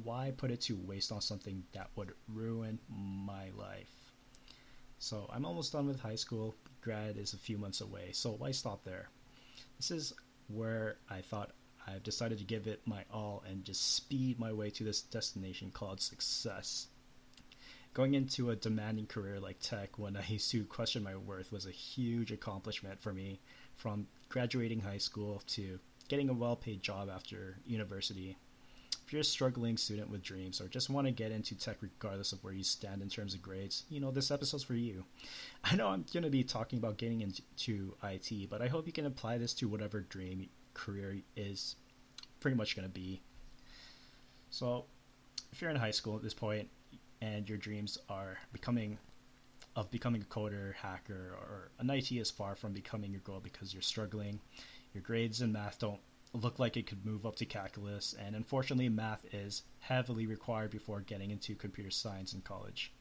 why 0.03 0.33
put 0.37 0.51
it 0.51 0.61
to 0.63 0.77
waste 0.77 1.11
on 1.11 1.23
something 1.23 1.65
that 1.73 1.91
would 1.97 2.13
ruin 2.29 2.79
my 2.89 3.51
life? 3.57 4.13
So 4.99 5.27
I'm 5.33 5.47
almost 5.47 5.73
done 5.73 5.87
with 5.87 6.01
high 6.01 6.17
school. 6.17 6.55
Grad 6.83 7.17
is 7.17 7.33
a 7.33 7.39
few 7.39 7.57
months 7.57 7.81
away, 7.81 8.11
so 8.13 8.33
why 8.33 8.51
stop 8.51 8.85
there? 8.85 9.09
This 9.79 9.91
is 9.91 10.13
where 10.49 10.99
I 11.09 11.23
thought 11.23 11.53
I've 11.87 12.03
decided 12.03 12.39
to 12.39 12.45
give 12.45 12.67
it 12.67 12.87
my 12.87 13.05
all 13.11 13.43
and 13.49 13.65
just 13.65 13.95
speed 13.95 14.39
my 14.39 14.53
way 14.53 14.69
to 14.71 14.85
this 14.85 15.01
destination 15.01 15.71
called 15.71 16.01
success. 16.01 16.89
Going 17.95 18.15
into 18.15 18.51
a 18.51 18.57
demanding 18.57 19.07
career 19.07 19.41
like 19.41 19.61
tech 19.61 19.99
when 19.99 20.17
I 20.17 20.27
used 20.27 20.51
to 20.51 20.65
question 20.65 21.03
my 21.03 21.17
worth 21.17 21.51
was 21.51 21.65
a 21.65 21.71
huge 21.71 22.33
accomplishment 22.33 23.01
for 23.01 23.15
me 23.15 23.41
from 23.77 24.09
graduating 24.29 24.81
high 24.81 24.99
school 24.99 25.43
to 25.49 25.79
getting 26.09 26.29
a 26.29 26.35
well 26.35 26.57
paid 26.57 26.83
job 26.83 27.09
after 27.09 27.59
university. 27.65 28.37
If 29.09 29.15
you're 29.15 29.23
a 29.23 29.25
struggling 29.25 29.79
student 29.79 30.11
with 30.11 30.23
dreams 30.23 30.61
or 30.61 30.69
just 30.69 30.91
want 30.91 31.07
to 31.07 31.11
get 31.11 31.33
into 31.33 31.55
tech 31.55 31.79
regardless 31.81 32.33
of 32.33 32.45
where 32.45 32.53
you 32.53 32.63
stand 32.63 33.01
in 33.01 33.09
terms 33.09 33.33
of 33.33 33.41
grades, 33.41 33.85
you 33.89 34.01
know, 34.01 34.11
this 34.11 34.31
episode's 34.31 34.65
for 34.65 34.75
you. 34.75 35.03
I 35.65 35.77
know 35.77 35.89
I'm 35.89 36.05
going 36.13 36.25
to 36.25 36.29
be 36.29 36.45
talking 36.45 36.79
about 36.79 36.99
getting 36.99 37.23
into 37.23 37.95
IT, 38.05 38.51
but 38.51 38.61
I 38.61 38.69
hope 38.69 38.87
you 38.87 38.93
can 38.93 39.07
apply 39.07 39.39
this 39.39 39.55
to 39.55 39.67
whatever 39.67 40.01
dream 40.01 40.47
career 40.75 41.17
is 41.37 41.77
pretty 42.41 42.55
much 42.55 42.77
going 42.77 42.87
to 42.87 42.93
be. 42.93 43.23
So, 44.51 44.85
if 45.53 45.63
you're 45.63 45.71
in 45.71 45.77
high 45.77 45.91
school 45.91 46.17
at 46.17 46.23
this 46.23 46.35
point 46.35 46.69
and 47.23 47.49
your 47.49 47.57
dreams 47.57 47.97
are 48.11 48.37
becoming 48.53 48.99
of 49.75 49.91
becoming 49.91 50.21
a 50.21 50.27
coder, 50.27 50.75
hacker, 50.75 51.35
or 51.41 51.71
an 51.79 51.89
IT 51.89 52.13
is 52.13 52.31
far 52.31 52.55
from 52.55 52.75
becoming 52.75 53.13
your 53.13 53.23
goal 53.23 53.41
because 53.43 53.73
you're 53.73 53.81
struggling, 53.81 54.39
your 54.93 55.03
grades 55.03 55.41
in 55.41 55.51
math 55.51 55.79
don't 55.79 55.99
look 56.33 56.59
like 56.59 56.77
it 56.77 56.87
could 56.87 57.07
move 57.07 57.25
up 57.25 57.37
to 57.37 57.47
calculus, 57.47 58.15
and 58.19 58.37
unfortunately, 58.37 58.89
math 58.89 59.25
is 59.33 59.63
heavily 59.79 60.27
required 60.27 60.71
before 60.71 61.01
getting 61.01 61.31
into 61.31 61.55
computer 61.55 61.91
science 61.91 62.35
in 62.35 62.43
college. 62.43 62.93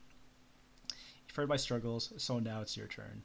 You've 1.27 1.35
heard 1.35 1.49
my 1.49 1.57
struggles, 1.57 2.13
so 2.17 2.39
now 2.39 2.61
it's 2.61 2.77
your 2.77 2.87
turn. 2.87 3.23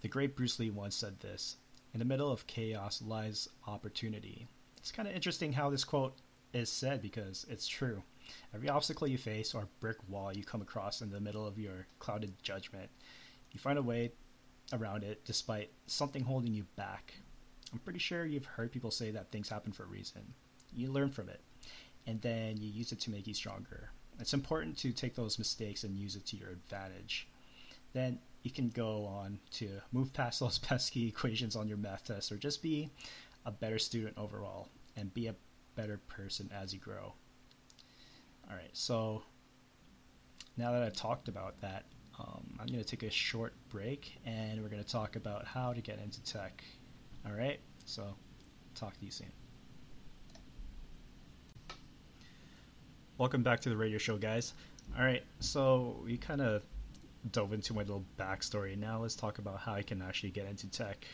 The 0.00 0.08
great 0.08 0.36
Bruce 0.36 0.58
Lee 0.58 0.70
once 0.70 0.96
said 0.96 1.20
this 1.20 1.56
In 1.92 1.98
the 1.98 2.04
middle 2.04 2.30
of 2.32 2.46
chaos 2.46 3.02
lies 3.02 3.48
opportunity. 3.66 4.48
It's 4.78 4.92
kind 4.92 5.08
of 5.08 5.14
interesting 5.14 5.52
how 5.52 5.70
this 5.70 5.84
quote 5.84 6.16
is 6.52 6.70
said 6.70 7.02
because 7.02 7.44
it's 7.50 7.68
true. 7.68 8.02
Every 8.54 8.68
obstacle 8.68 9.06
you 9.06 9.18
face 9.18 9.54
or 9.54 9.68
brick 9.80 9.96
wall 10.08 10.34
you 10.34 10.44
come 10.44 10.62
across 10.62 11.02
in 11.02 11.10
the 11.10 11.20
middle 11.20 11.46
of 11.46 11.58
your 11.58 11.86
clouded 11.98 12.42
judgment, 12.42 12.90
you 13.52 13.60
find 13.60 13.78
a 13.78 13.82
way 13.82 14.12
around 14.72 15.04
it 15.04 15.24
despite 15.24 15.72
something 15.86 16.22
holding 16.22 16.54
you 16.54 16.64
back. 16.76 17.14
I'm 17.72 17.78
pretty 17.80 17.98
sure 17.98 18.24
you've 18.24 18.46
heard 18.46 18.72
people 18.72 18.90
say 18.90 19.10
that 19.10 19.30
things 19.30 19.48
happen 19.48 19.72
for 19.72 19.84
a 19.84 19.86
reason. 19.86 20.22
You 20.72 20.90
learn 20.90 21.10
from 21.10 21.28
it, 21.28 21.40
and 22.06 22.20
then 22.22 22.56
you 22.56 22.70
use 22.70 22.92
it 22.92 23.00
to 23.00 23.10
make 23.10 23.26
you 23.26 23.34
stronger. 23.34 23.90
It's 24.18 24.34
important 24.34 24.76
to 24.78 24.92
take 24.92 25.14
those 25.14 25.38
mistakes 25.38 25.84
and 25.84 25.96
use 25.96 26.16
it 26.16 26.26
to 26.26 26.36
your 26.36 26.50
advantage. 26.50 27.28
Then 27.92 28.18
you 28.42 28.50
can 28.50 28.68
go 28.70 29.04
on 29.04 29.38
to 29.52 29.68
move 29.92 30.12
past 30.12 30.40
those 30.40 30.58
pesky 30.58 31.08
equations 31.08 31.56
on 31.56 31.68
your 31.68 31.76
math 31.76 32.04
test 32.04 32.32
or 32.32 32.36
just 32.36 32.62
be 32.62 32.90
a 33.46 33.50
better 33.50 33.78
student 33.78 34.16
overall 34.18 34.68
and 34.96 35.12
be 35.14 35.26
a 35.28 35.34
better 35.74 35.98
person 36.08 36.50
as 36.52 36.72
you 36.72 36.80
grow. 36.80 37.12
All 38.50 38.56
right, 38.56 38.70
so 38.72 39.22
now 40.56 40.72
that 40.72 40.82
I've 40.82 40.96
talked 40.96 41.28
about 41.28 41.60
that, 41.60 41.84
um, 42.18 42.58
I'm 42.58 42.66
going 42.66 42.82
to 42.82 42.84
take 42.84 43.04
a 43.04 43.10
short 43.10 43.52
break 43.68 44.18
and 44.26 44.60
we're 44.60 44.68
going 44.68 44.82
to 44.82 44.90
talk 44.90 45.14
about 45.14 45.44
how 45.44 45.72
to 45.72 45.80
get 45.80 46.00
into 46.02 46.22
tech. 46.24 46.64
All 47.28 47.34
right, 47.34 47.60
so 47.84 48.14
talk 48.74 48.98
to 48.98 49.04
you 49.04 49.10
soon. 49.10 49.30
Welcome 53.18 53.42
back 53.42 53.60
to 53.60 53.68
the 53.68 53.76
radio 53.76 53.98
show, 53.98 54.16
guys. 54.16 54.54
All 54.96 55.04
right, 55.04 55.22
so 55.40 56.00
we 56.04 56.16
kind 56.16 56.40
of 56.40 56.62
dove 57.30 57.52
into 57.52 57.74
my 57.74 57.82
little 57.82 58.04
backstory. 58.18 58.78
Now 58.78 59.02
let's 59.02 59.14
talk 59.14 59.38
about 59.38 59.58
how 59.58 59.74
I 59.74 59.82
can 59.82 60.00
actually 60.00 60.30
get 60.30 60.46
into 60.46 60.70
tech. 60.70 61.06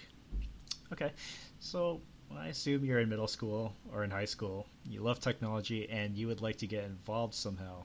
Okay, 0.93 1.11
so 1.59 2.01
I 2.37 2.49
assume 2.49 2.85
you're 2.85 3.01
in 3.01 3.09
middle 3.09 3.27
school 3.27 3.75
or 3.93 4.05
in 4.05 4.11
high 4.11 4.27
school. 4.27 4.69
You 4.89 5.01
love 5.01 5.19
technology 5.19 5.89
and 5.91 6.15
you 6.15 6.29
would 6.29 6.43
like 6.43 6.59
to 6.59 6.69
get 6.69 6.85
involved 6.85 7.35
somehow. 7.35 7.83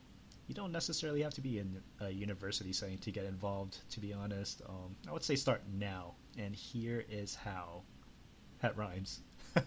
You 0.47 0.53
don't 0.53 0.71
necessarily 0.71 1.21
have 1.23 1.33
to 1.35 1.41
be 1.41 1.57
in 1.57 1.81
a 1.99 2.09
university 2.09 2.73
setting 2.73 2.99
to 2.99 3.11
get 3.11 3.25
involved, 3.25 3.77
to 3.91 3.99
be 3.99 4.13
honest. 4.13 4.61
Um, 4.67 4.95
I 5.07 5.13
would 5.13 5.23
say 5.23 5.35
start 5.35 5.61
now, 5.73 6.13
and 6.37 6.55
here 6.55 7.03
is 7.09 7.33
how. 7.33 7.83
That 8.61 8.77
rhymes. 8.77 9.21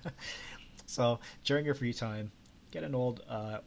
so 0.87 1.21
during 1.45 1.65
your 1.65 1.75
free 1.75 1.93
time, 1.93 2.31
get 2.71 2.85
an 2.85 2.95
old, 2.95 3.23
uh, 3.29 3.59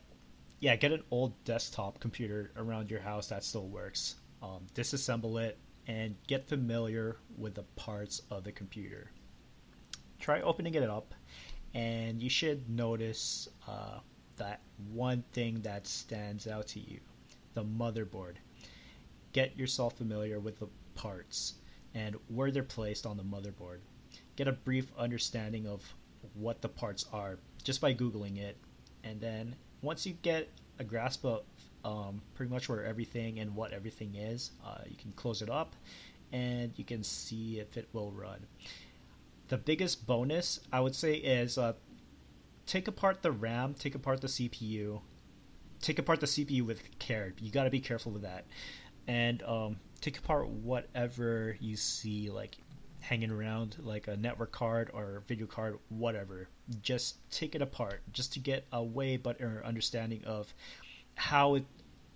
yeah, 0.59 0.75
get 0.75 0.91
an 0.91 1.03
old 1.11 1.33
desktop 1.43 1.99
computer 1.99 2.51
around 2.57 2.91
your 2.91 3.01
house 3.01 3.27
that 3.27 3.43
still 3.43 3.67
works. 3.67 4.15
Um, 4.41 4.67
disassemble 4.75 5.41
it 5.41 5.57
and 5.87 6.15
get 6.27 6.47
familiar 6.47 7.17
with 7.37 7.55
the 7.55 7.63
parts 7.75 8.21
of 8.29 8.43
the 8.43 8.51
computer 8.51 9.11
try 10.25 10.41
opening 10.41 10.73
it 10.73 10.83
up, 10.83 11.13
and 11.75 12.19
you 12.19 12.29
should 12.29 12.67
notice 12.67 13.47
uh, 13.67 13.99
that 14.37 14.59
one 14.91 15.23
thing 15.33 15.61
that 15.61 15.85
stands 15.85 16.47
out 16.47 16.67
to 16.67 16.79
you 16.79 16.99
the 17.53 17.63
motherboard. 17.63 18.35
Get 19.33 19.55
yourself 19.55 19.97
familiar 19.97 20.39
with 20.39 20.59
the 20.59 20.67
parts 20.95 21.53
and 21.93 22.15
where 22.27 22.51
they're 22.51 22.63
placed 22.63 23.05
on 23.05 23.17
the 23.17 23.23
motherboard. 23.23 23.79
Get 24.35 24.47
a 24.47 24.51
brief 24.51 24.91
understanding 24.97 25.67
of 25.67 25.81
what 26.33 26.61
the 26.61 26.69
parts 26.69 27.05
are 27.13 27.37
just 27.63 27.81
by 27.81 27.93
Googling 27.93 28.37
it. 28.37 28.57
And 29.03 29.19
then 29.21 29.55
once 29.81 30.05
you 30.05 30.13
get 30.21 30.49
a 30.79 30.83
grasp 30.83 31.25
of 31.25 31.43
um, 31.83 32.21
pretty 32.33 32.51
much 32.51 32.67
where 32.67 32.83
everything 32.83 33.39
and 33.39 33.55
what 33.55 33.71
everything 33.71 34.15
is, 34.15 34.51
uh, 34.65 34.79
you 34.87 34.95
can 34.97 35.11
close 35.13 35.41
it 35.41 35.49
up 35.49 35.75
and 36.31 36.71
you 36.75 36.83
can 36.83 37.03
see 37.03 37.59
if 37.59 37.77
it 37.77 37.87
will 37.93 38.11
run 38.11 38.39
the 39.47 39.57
biggest 39.57 40.05
bonus 40.07 40.59
I 40.71 40.79
would 40.79 40.95
say 40.95 41.15
is 41.15 41.57
uh, 41.57 41.73
take 42.65 42.87
apart 42.87 43.21
the 43.21 43.31
RAM, 43.31 43.75
take 43.77 43.95
apart 43.95 44.21
the 44.21 44.27
CPU, 44.27 45.01
take 45.81 45.99
apart 45.99 46.19
the 46.19 46.25
CPU 46.25 46.63
with 46.63 46.81
care. 46.99 47.33
You 47.39 47.51
got 47.51 47.65
to 47.65 47.69
be 47.69 47.79
careful 47.79 48.11
with 48.11 48.23
that, 48.23 48.45
and 49.07 49.43
um, 49.43 49.77
take 50.01 50.17
apart 50.17 50.47
whatever 50.47 51.57
you 51.59 51.75
see 51.75 52.29
like 52.31 52.57
hanging 53.05 53.29
around, 53.29 53.77
like 53.79 54.07
a 54.07 54.17
network 54.17 54.51
card 54.51 54.89
or 54.93 55.23
video 55.27 55.45
card, 55.45 55.77
whatever. 55.89 56.47
Just 56.81 57.17
take 57.29 57.55
it 57.55 57.61
apart, 57.61 58.01
just 58.11 58.33
to 58.33 58.39
get 58.39 58.65
a 58.71 58.83
way 58.83 59.17
better 59.17 59.61
understanding 59.63 60.23
of 60.25 60.51
how 61.13 61.55
it, 61.55 61.65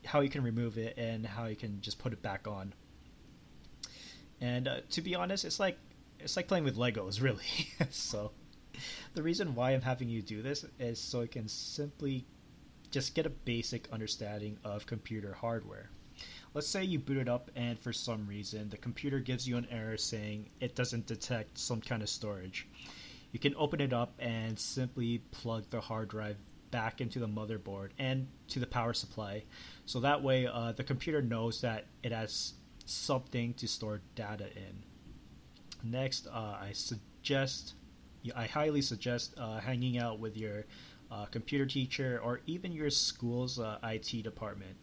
how 0.03 0.21
you 0.21 0.29
can 0.29 0.43
remove 0.43 0.77
it 0.77 0.97
and 0.97 1.25
how 1.25 1.45
you 1.45 1.55
can 1.55 1.79
just 1.81 1.99
put 1.99 2.11
it 2.11 2.21
back 2.21 2.47
on. 2.47 2.73
And 4.41 4.67
uh, 4.67 4.81
to 4.91 5.01
be 5.01 5.15
honest, 5.15 5.45
it's 5.45 5.59
like 5.59 5.77
it's 6.19 6.35
like 6.35 6.47
playing 6.47 6.63
with 6.63 6.75
Legos, 6.75 7.21
really. 7.27 7.45
so, 7.91 8.31
the 9.13 9.23
reason 9.23 9.55
why 9.55 9.71
I'm 9.71 9.81
having 9.81 10.09
you 10.09 10.21
do 10.21 10.41
this 10.41 10.65
is 10.79 10.99
so 10.99 11.21
I 11.21 11.27
can 11.27 11.47
simply 11.47 12.25
just 12.91 13.13
get 13.13 13.25
a 13.25 13.29
basic 13.29 13.87
understanding 13.91 14.57
of 14.63 14.85
computer 14.85 15.33
hardware. 15.33 15.89
Let's 16.53 16.67
say 16.67 16.83
you 16.83 16.99
boot 16.99 17.17
it 17.17 17.29
up 17.29 17.51
and 17.55 17.79
for 17.79 17.93
some 17.93 18.25
reason 18.27 18.69
the 18.69 18.77
computer 18.77 19.19
gives 19.19 19.47
you 19.47 19.57
an 19.57 19.67
error 19.69 19.97
saying 19.97 20.49
it 20.59 20.75
doesn't 20.75 21.05
detect 21.05 21.57
some 21.57 21.81
kind 21.81 22.01
of 22.01 22.09
storage. 22.09 22.67
You 23.31 23.39
can 23.39 23.53
open 23.55 23.81
it 23.81 23.93
up 23.93 24.13
and 24.19 24.57
simply 24.57 25.19
plug 25.31 25.69
the 25.69 25.81
hard 25.81 26.09
drive 26.09 26.37
back 26.71 27.01
into 27.01 27.19
the 27.19 27.27
motherboard 27.27 27.89
and 27.97 28.27
to 28.47 28.59
the 28.59 28.67
power 28.67 28.93
supply. 28.93 29.43
So 29.85 29.99
that 29.99 30.23
way 30.23 30.47
uh, 30.47 30.71
the 30.71 30.83
computer 30.83 31.21
knows 31.21 31.61
that 31.61 31.85
it 32.03 32.11
has 32.11 32.53
something 32.85 33.53
to 33.55 33.67
store 33.67 34.01
data 34.15 34.47
in. 34.55 34.83
Next, 35.83 36.27
uh, 36.27 36.57
I 36.61 36.71
suggest, 36.73 37.75
I 38.35 38.45
highly 38.47 38.81
suggest 38.81 39.35
uh, 39.37 39.59
hanging 39.59 39.97
out 39.97 40.19
with 40.19 40.35
your 40.35 40.65
uh, 41.11 41.25
computer 41.25 41.65
teacher 41.65 42.19
or 42.23 42.41
even 42.45 42.71
your 42.71 42.89
school's 42.89 43.59
uh, 43.59 43.77
IT 43.83 44.23
department. 44.23 44.75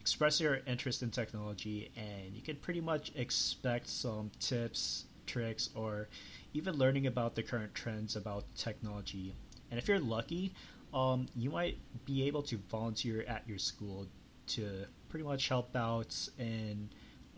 Express 0.00 0.40
your 0.40 0.60
interest 0.66 1.02
in 1.02 1.10
technology, 1.10 1.90
and 1.96 2.34
you 2.34 2.42
can 2.42 2.56
pretty 2.56 2.80
much 2.80 3.12
expect 3.14 3.88
some 3.88 4.30
tips, 4.40 5.04
tricks, 5.26 5.70
or 5.74 6.08
even 6.54 6.76
learning 6.76 7.06
about 7.06 7.34
the 7.34 7.42
current 7.42 7.74
trends 7.74 8.16
about 8.16 8.44
technology. 8.56 9.34
And 9.70 9.78
if 9.78 9.86
you're 9.86 10.00
lucky, 10.00 10.54
um, 10.94 11.26
you 11.36 11.50
might 11.50 11.78
be 12.06 12.26
able 12.26 12.42
to 12.44 12.56
volunteer 12.70 13.24
at 13.28 13.46
your 13.46 13.58
school 13.58 14.06
to 14.48 14.86
pretty 15.10 15.24
much 15.24 15.48
help 15.48 15.76
out 15.76 16.16
in 16.38 16.88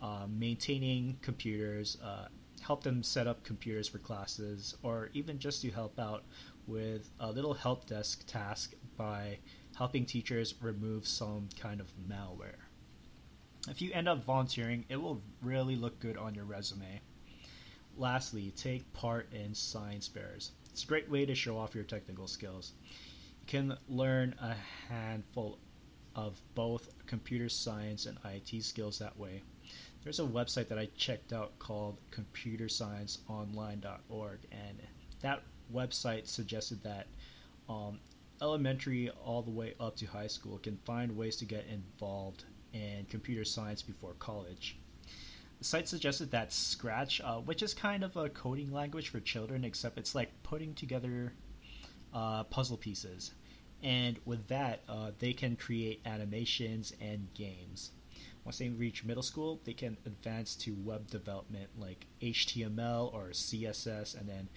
uh, 0.01 0.25
maintaining 0.29 1.17
computers, 1.21 1.97
uh, 2.03 2.27
help 2.61 2.83
them 2.83 3.03
set 3.03 3.27
up 3.27 3.43
computers 3.43 3.87
for 3.87 3.97
classes, 3.97 4.75
or 4.81 5.09
even 5.13 5.37
just 5.39 5.61
to 5.61 5.69
help 5.71 5.99
out 5.99 6.23
with 6.67 7.09
a 7.19 7.31
little 7.31 7.53
help 7.53 7.85
desk 7.85 8.25
task 8.27 8.73
by 8.97 9.37
helping 9.81 10.05
teachers 10.05 10.53
remove 10.61 11.07
some 11.07 11.49
kind 11.59 11.81
of 11.81 11.91
malware. 12.07 12.61
If 13.67 13.81
you 13.81 13.91
end 13.93 14.07
up 14.07 14.23
volunteering, 14.23 14.85
it 14.89 14.95
will 14.95 15.19
really 15.41 15.75
look 15.75 15.99
good 15.99 16.17
on 16.17 16.35
your 16.35 16.45
resume. 16.45 17.01
Lastly, 17.97 18.53
take 18.55 18.93
part 18.93 19.27
in 19.33 19.55
science 19.55 20.07
fairs. 20.07 20.51
It's 20.69 20.83
a 20.83 20.87
great 20.87 21.09
way 21.09 21.25
to 21.25 21.33
show 21.33 21.57
off 21.57 21.73
your 21.73 21.83
technical 21.83 22.27
skills. 22.27 22.73
You 22.83 23.47
can 23.47 23.75
learn 23.89 24.35
a 24.39 24.53
handful 24.87 25.57
of 26.15 26.39
both 26.53 26.87
computer 27.07 27.49
science 27.49 28.05
and 28.05 28.19
IT 28.23 28.63
skills 28.63 28.99
that 28.99 29.17
way. 29.17 29.41
There's 30.03 30.19
a 30.19 30.23
website 30.23 30.67
that 30.67 30.77
I 30.77 30.89
checked 30.95 31.33
out 31.33 31.57
called 31.57 31.97
computerscienceonline.org, 32.11 34.39
and 34.51 34.79
that 35.21 35.41
website 35.73 36.27
suggested 36.27 36.83
that 36.83 37.07
um, 37.67 37.99
elementary 38.41 39.09
all 39.23 39.41
the 39.41 39.51
way 39.51 39.73
up 39.79 39.95
to 39.97 40.05
high 40.05 40.27
school 40.27 40.57
can 40.57 40.77
find 40.77 41.15
ways 41.15 41.35
to 41.37 41.45
get 41.45 41.65
involved 41.67 42.45
in 42.73 43.05
computer 43.09 43.45
science 43.45 43.81
before 43.81 44.13
college. 44.13 44.77
The 45.59 45.65
site 45.65 45.87
suggested 45.87 46.31
that 46.31 46.51
Scratch, 46.51 47.21
uh, 47.21 47.37
which 47.39 47.61
is 47.61 47.73
kind 47.73 48.03
of 48.03 48.17
a 48.17 48.29
coding 48.29 48.71
language 48.71 49.09
for 49.09 49.19
children, 49.19 49.63
except 49.63 49.97
it's 49.97 50.15
like 50.15 50.31
putting 50.41 50.73
together 50.73 51.33
uh, 52.13 52.43
puzzle 52.45 52.77
pieces. 52.77 53.31
And 53.83 54.19
with 54.25 54.47
that, 54.47 54.81
uh, 54.89 55.11
they 55.19 55.33
can 55.33 55.55
create 55.55 56.01
animations 56.05 56.93
and 56.99 57.31
games. 57.33 57.91
Once 58.43 58.57
they 58.57 58.69
reach 58.69 59.03
middle 59.03 59.23
school, 59.23 59.61
they 59.63 59.73
can 59.73 59.97
advance 60.05 60.55
to 60.55 60.73
web 60.83 61.07
development 61.07 61.69
like 61.77 62.07
HTML 62.21 63.13
or 63.13 63.29
CSS, 63.29 64.19
and 64.19 64.27
then 64.27 64.49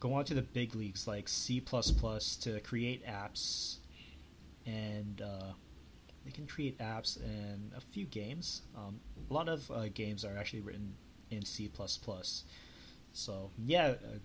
go 0.00 0.14
on 0.14 0.24
to 0.26 0.34
the 0.34 0.42
big 0.42 0.74
leagues 0.74 1.06
like 1.06 1.28
C++ 1.28 1.60
to 1.60 2.60
create 2.60 3.06
apps, 3.06 3.76
and 4.66 5.22
uh, 5.22 5.52
they 6.24 6.30
can 6.30 6.46
create 6.46 6.78
apps 6.78 7.22
and 7.22 7.72
a 7.76 7.80
few 7.80 8.04
games. 8.06 8.62
Um, 8.76 9.00
a 9.30 9.34
lot 9.34 9.48
of 9.48 9.70
uh, 9.70 9.88
games 9.88 10.24
are 10.24 10.36
actually 10.36 10.60
written 10.60 10.94
in 11.30 11.44
C++. 11.44 11.70
So 13.12 13.50
yeah, 13.58 13.86
uh, 13.86 14.18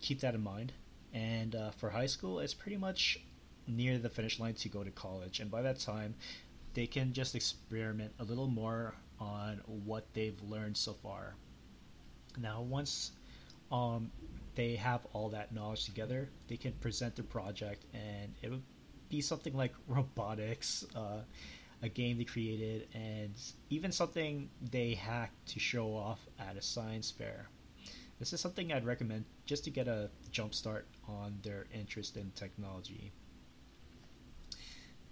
keep 0.00 0.20
that 0.20 0.34
in 0.34 0.42
mind. 0.42 0.72
And 1.12 1.54
uh, 1.56 1.70
for 1.72 1.90
high 1.90 2.06
school, 2.06 2.38
it's 2.38 2.54
pretty 2.54 2.76
much 2.76 3.18
near 3.66 3.98
the 3.98 4.08
finish 4.08 4.38
line 4.38 4.54
to 4.54 4.68
go 4.68 4.84
to 4.84 4.90
college, 4.90 5.40
and 5.40 5.50
by 5.50 5.62
that 5.62 5.80
time, 5.80 6.14
they 6.74 6.86
can 6.86 7.12
just 7.12 7.34
experiment 7.34 8.12
a 8.20 8.24
little 8.24 8.46
more 8.46 8.94
on 9.18 9.60
what 9.66 10.06
they've 10.14 10.40
learned 10.48 10.76
so 10.76 10.92
far. 10.94 11.34
Now, 12.38 12.62
once 12.62 13.10
um, 13.72 14.10
they 14.54 14.76
have 14.76 15.06
all 15.12 15.28
that 15.30 15.52
knowledge 15.52 15.84
together, 15.84 16.28
they 16.48 16.56
can 16.56 16.72
present 16.72 17.16
their 17.16 17.24
project, 17.24 17.84
and 17.94 18.34
it 18.42 18.50
would 18.50 18.62
be 19.08 19.20
something 19.20 19.56
like 19.56 19.74
robotics, 19.86 20.84
uh, 20.94 21.22
a 21.82 21.88
game 21.88 22.18
they 22.18 22.24
created, 22.24 22.88
and 22.94 23.34
even 23.70 23.90
something 23.92 24.50
they 24.70 24.94
hacked 24.94 25.48
to 25.48 25.60
show 25.60 25.94
off 25.94 26.20
at 26.38 26.56
a 26.56 26.62
science 26.62 27.10
fair. 27.10 27.48
This 28.18 28.34
is 28.34 28.40
something 28.40 28.70
I'd 28.70 28.84
recommend 28.84 29.24
just 29.46 29.64
to 29.64 29.70
get 29.70 29.88
a 29.88 30.10
jump 30.30 30.54
start 30.54 30.86
on 31.08 31.38
their 31.42 31.66
interest 31.72 32.18
in 32.18 32.30
technology. 32.34 33.12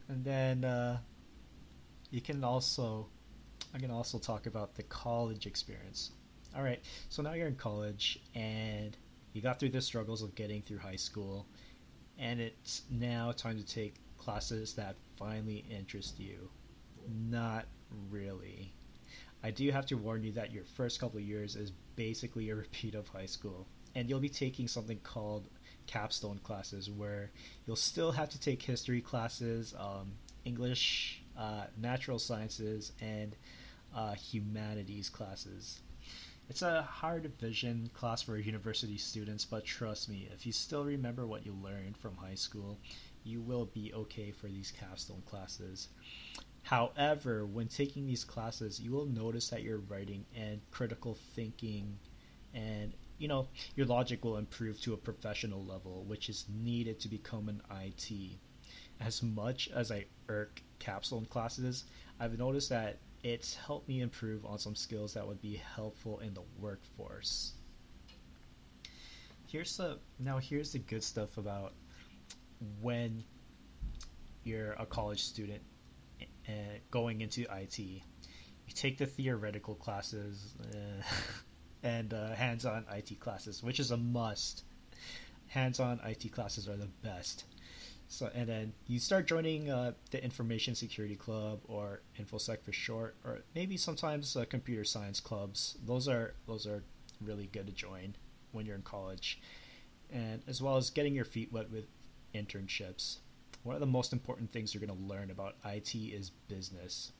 And 0.08 0.24
then 0.24 0.64
uh, 0.64 0.98
you 2.10 2.20
can 2.20 2.44
also, 2.44 3.08
I 3.74 3.78
can 3.78 3.90
also 3.90 4.18
talk 4.18 4.46
about 4.46 4.74
the 4.74 4.82
college 4.84 5.46
experience. 5.46 6.10
All 6.54 6.62
right, 6.62 6.82
so 7.08 7.22
now 7.22 7.32
you're 7.32 7.48
in 7.48 7.56
college 7.56 8.20
and 8.34 8.96
you 9.38 9.42
got 9.42 9.60
through 9.60 9.68
the 9.68 9.80
struggles 9.80 10.20
of 10.20 10.34
getting 10.34 10.62
through 10.62 10.78
high 10.78 10.96
school, 10.96 11.46
and 12.18 12.40
it's 12.40 12.82
now 12.90 13.30
time 13.30 13.56
to 13.56 13.64
take 13.64 13.94
classes 14.18 14.74
that 14.74 14.96
finally 15.16 15.64
interest 15.70 16.18
you. 16.18 16.50
Not 17.08 17.66
really. 18.10 18.72
I 19.44 19.52
do 19.52 19.70
have 19.70 19.86
to 19.86 19.94
warn 19.96 20.24
you 20.24 20.32
that 20.32 20.52
your 20.52 20.64
first 20.64 20.98
couple 20.98 21.20
years 21.20 21.54
is 21.54 21.70
basically 21.94 22.50
a 22.50 22.56
repeat 22.64 22.96
of 22.96 23.06
high 23.06 23.26
school, 23.26 23.68
and 23.94 24.08
you'll 24.08 24.18
be 24.18 24.28
taking 24.28 24.66
something 24.66 24.98
called 25.04 25.46
capstone 25.86 26.40
classes 26.42 26.90
where 26.90 27.30
you'll 27.64 27.76
still 27.76 28.10
have 28.10 28.30
to 28.30 28.40
take 28.40 28.60
history 28.60 29.00
classes, 29.00 29.72
um, 29.78 30.14
English, 30.44 31.22
uh, 31.38 31.66
natural 31.80 32.18
sciences, 32.18 32.90
and 33.00 33.36
uh, 33.94 34.14
humanities 34.14 35.08
classes. 35.08 35.78
It's 36.48 36.62
a 36.62 36.82
hard 36.82 37.24
division 37.24 37.90
class 37.92 38.22
for 38.22 38.38
university 38.38 38.96
students, 38.96 39.44
but 39.44 39.66
trust 39.66 40.08
me, 40.08 40.28
if 40.32 40.46
you 40.46 40.52
still 40.52 40.84
remember 40.84 41.26
what 41.26 41.44
you 41.44 41.52
learned 41.52 41.96
from 41.98 42.16
high 42.16 42.36
school, 42.36 42.78
you 43.22 43.42
will 43.42 43.66
be 43.66 43.92
okay 43.92 44.30
for 44.30 44.46
these 44.48 44.70
capstone 44.70 45.22
classes. 45.26 45.88
However, 46.62 47.44
when 47.44 47.68
taking 47.68 48.06
these 48.06 48.24
classes, 48.24 48.80
you 48.80 48.92
will 48.92 49.04
notice 49.04 49.50
that 49.50 49.62
your 49.62 49.78
writing 49.78 50.24
and 50.34 50.60
critical 50.70 51.14
thinking 51.34 51.98
and 52.54 52.94
you 53.18 53.28
know, 53.28 53.48
your 53.74 53.86
logic 53.86 54.24
will 54.24 54.36
improve 54.36 54.80
to 54.80 54.94
a 54.94 54.96
professional 54.96 55.64
level, 55.64 56.04
which 56.04 56.28
is 56.28 56.46
needed 56.48 57.00
to 57.00 57.08
become 57.08 57.48
an 57.48 57.60
IT. 57.82 58.38
As 59.00 59.22
much 59.22 59.68
as 59.68 59.90
I 59.90 60.06
irk 60.28 60.62
capstone 60.78 61.26
classes, 61.26 61.84
I've 62.20 62.38
noticed 62.38 62.70
that 62.70 63.00
it's 63.22 63.54
helped 63.54 63.88
me 63.88 64.00
improve 64.00 64.44
on 64.44 64.58
some 64.58 64.74
skills 64.74 65.14
that 65.14 65.26
would 65.26 65.40
be 65.40 65.60
helpful 65.74 66.20
in 66.20 66.34
the 66.34 66.42
workforce. 66.58 67.52
Here's 69.46 69.76
the 69.76 69.98
now 70.18 70.38
here's 70.38 70.72
the 70.72 70.78
good 70.78 71.02
stuff 71.02 71.38
about 71.38 71.72
when 72.80 73.24
you're 74.44 74.72
a 74.72 74.86
college 74.86 75.22
student 75.22 75.62
uh, 76.48 76.52
going 76.90 77.20
into 77.20 77.46
IT. 77.50 77.78
You 77.78 78.74
take 78.74 78.98
the 78.98 79.06
theoretical 79.06 79.74
classes. 79.74 80.54
Uh, 80.62 81.02
and 81.82 82.12
uh, 82.12 82.34
hands-on 82.34 82.84
IT 82.92 83.20
classes, 83.20 83.62
which 83.62 83.80
is 83.80 83.90
a 83.90 83.96
must. 83.96 84.64
Hands-on 85.48 86.00
IT 86.04 86.32
classes 86.32 86.68
are 86.68 86.76
the 86.76 86.88
best. 87.02 87.44
So 88.10 88.30
and 88.34 88.48
then 88.48 88.72
you 88.86 88.98
start 88.98 89.26
joining 89.26 89.70
uh, 89.70 89.92
the 90.10 90.24
Information 90.24 90.74
Security 90.74 91.14
Club 91.14 91.60
or 91.68 92.00
InfoSec 92.18 92.62
for 92.62 92.72
short, 92.72 93.16
or 93.22 93.40
maybe 93.54 93.76
sometimes 93.76 94.34
uh, 94.34 94.46
computer 94.48 94.82
science 94.82 95.20
clubs. 95.20 95.76
Those 95.84 96.08
are 96.08 96.34
those 96.46 96.66
are 96.66 96.82
really 97.20 97.50
good 97.52 97.66
to 97.66 97.72
join 97.72 98.14
when 98.52 98.64
you're 98.64 98.76
in 98.76 98.82
college, 98.82 99.40
and 100.10 100.42
as 100.48 100.62
well 100.62 100.78
as 100.78 100.88
getting 100.88 101.14
your 101.14 101.26
feet 101.26 101.52
wet 101.52 101.70
with 101.70 101.84
internships. 102.34 103.18
One 103.62 103.76
of 103.76 103.80
the 103.80 103.86
most 103.86 104.14
important 104.14 104.52
things 104.52 104.72
you're 104.72 104.84
going 104.84 104.98
to 104.98 105.04
learn 105.06 105.30
about 105.30 105.56
IT 105.66 105.94
is 105.94 106.30
business. 106.48 107.12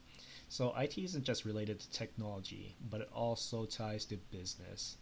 So 0.49 0.75
IT 0.75 0.97
isn't 0.97 1.25
just 1.25 1.45
related 1.45 1.81
to 1.81 1.91
technology, 1.91 2.77
but 2.89 3.03
it 3.03 3.11
also 3.13 3.67
ties 3.67 4.07
to 4.07 4.17
business. 4.31 4.97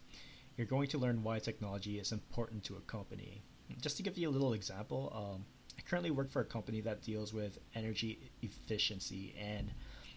You're 0.57 0.67
going 0.67 0.89
to 0.89 0.99
learn 0.99 1.23
why 1.23 1.39
technology 1.39 2.01
is 2.01 2.11
important 2.11 2.65
to 2.65 2.77
a 2.77 2.81
company. 2.81 3.43
Just 3.81 3.97
to 3.99 4.03
give 4.03 4.19
you 4.19 4.29
a 4.29 4.31
little 4.31 4.55
example, 4.55 5.13
um, 5.15 5.45
I 5.79 5.83
currently 5.83 6.11
work 6.11 6.31
for 6.31 6.41
a 6.41 6.45
company 6.45 6.81
that 6.83 7.03
deals 7.03 7.33
with 7.33 7.59
energy 7.75 8.31
efficiency, 8.43 9.35
and 9.39 9.71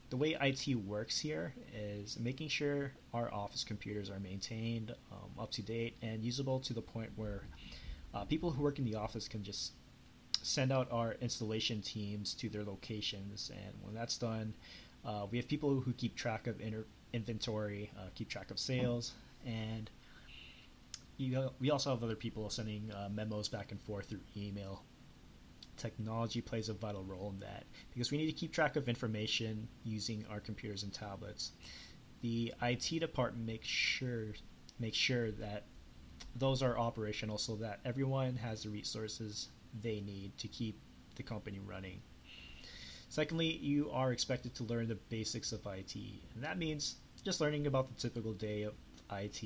the 0.09 0.17
way 0.17 0.35
IT 0.41 0.75
works 0.75 1.19
here 1.19 1.53
is 1.73 2.17
making 2.19 2.49
sure 2.49 2.93
our 3.13 3.31
office 3.33 3.63
computers 3.63 4.09
are 4.09 4.19
maintained, 4.19 4.95
um, 5.11 5.29
up 5.39 5.51
to 5.51 5.61
date, 5.61 5.97
and 6.01 6.23
usable 6.23 6.59
to 6.61 6.73
the 6.73 6.81
point 6.81 7.11
where 7.15 7.43
uh, 8.13 8.23
people 8.25 8.51
who 8.51 8.63
work 8.63 8.79
in 8.79 8.85
the 8.85 8.95
office 8.95 9.27
can 9.27 9.43
just 9.43 9.73
send 10.41 10.71
out 10.71 10.91
our 10.91 11.13
installation 11.21 11.81
teams 11.81 12.33
to 12.33 12.49
their 12.49 12.63
locations, 12.63 13.51
and 13.53 13.73
when 13.81 13.93
that's 13.93 14.17
done, 14.17 14.53
uh, 15.05 15.27
we 15.29 15.37
have 15.37 15.47
people 15.47 15.79
who 15.79 15.93
keep 15.93 16.15
track 16.15 16.47
of 16.47 16.59
inter- 16.61 16.85
inventory, 17.13 17.91
uh, 17.97 18.07
keep 18.15 18.29
track 18.29 18.49
of 18.51 18.59
sales, 18.59 19.13
and 19.45 19.89
you 21.17 21.51
we 21.59 21.69
also 21.69 21.89
have 21.91 22.03
other 22.03 22.15
people 22.15 22.49
sending 22.49 22.91
uh, 22.91 23.09
memos 23.11 23.49
back 23.49 23.71
and 23.71 23.81
forth 23.81 24.07
through 24.07 24.21
email. 24.35 24.83
Technology 25.79 26.41
plays 26.41 26.69
a 26.69 26.73
vital 26.73 27.03
role 27.03 27.31
in 27.33 27.39
that 27.39 27.63
because 27.93 28.11
we 28.11 28.17
need 28.17 28.27
to 28.27 28.33
keep 28.33 28.51
track 28.51 28.75
of 28.75 28.89
information 28.89 29.67
using 29.83 30.25
our 30.29 30.39
computers 30.39 30.83
and 30.83 30.93
tablets. 30.93 31.53
The 32.21 32.53
IT 32.61 32.99
department 32.99 33.45
makes 33.47 33.67
sure 33.67 34.33
makes 34.79 34.97
sure 34.97 35.31
that 35.31 35.63
those 36.35 36.61
are 36.61 36.77
operational 36.77 37.37
so 37.37 37.55
that 37.55 37.79
everyone 37.85 38.35
has 38.35 38.63
the 38.63 38.69
resources 38.69 39.49
they 39.81 40.01
need 40.01 40.37
to 40.37 40.47
keep 40.47 40.79
the 41.15 41.23
company 41.23 41.59
running. 41.65 42.01
Secondly, 43.09 43.57
you 43.57 43.89
are 43.91 44.11
expected 44.11 44.53
to 44.55 44.63
learn 44.65 44.87
the 44.87 44.95
basics 44.95 45.51
of 45.51 45.65
IT, 45.65 45.95
and 45.95 46.43
that 46.43 46.57
means 46.57 46.97
just 47.23 47.41
learning 47.41 47.67
about 47.67 47.87
the 47.87 47.95
typical 47.95 48.33
day 48.33 48.63
of 48.63 48.73
IT, 49.11 49.41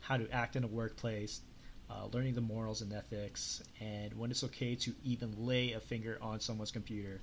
how 0.00 0.16
to 0.16 0.30
act 0.30 0.56
in 0.56 0.64
a 0.64 0.66
workplace, 0.68 1.40
uh, 1.90 2.06
learning 2.12 2.34
the 2.34 2.40
morals 2.40 2.82
and 2.82 2.92
ethics, 2.92 3.62
and 3.80 4.12
when 4.14 4.30
it's 4.30 4.44
okay 4.44 4.74
to 4.76 4.94
even 5.04 5.34
lay 5.38 5.72
a 5.72 5.80
finger 5.80 6.18
on 6.20 6.40
someone's 6.40 6.70
computer. 6.70 7.20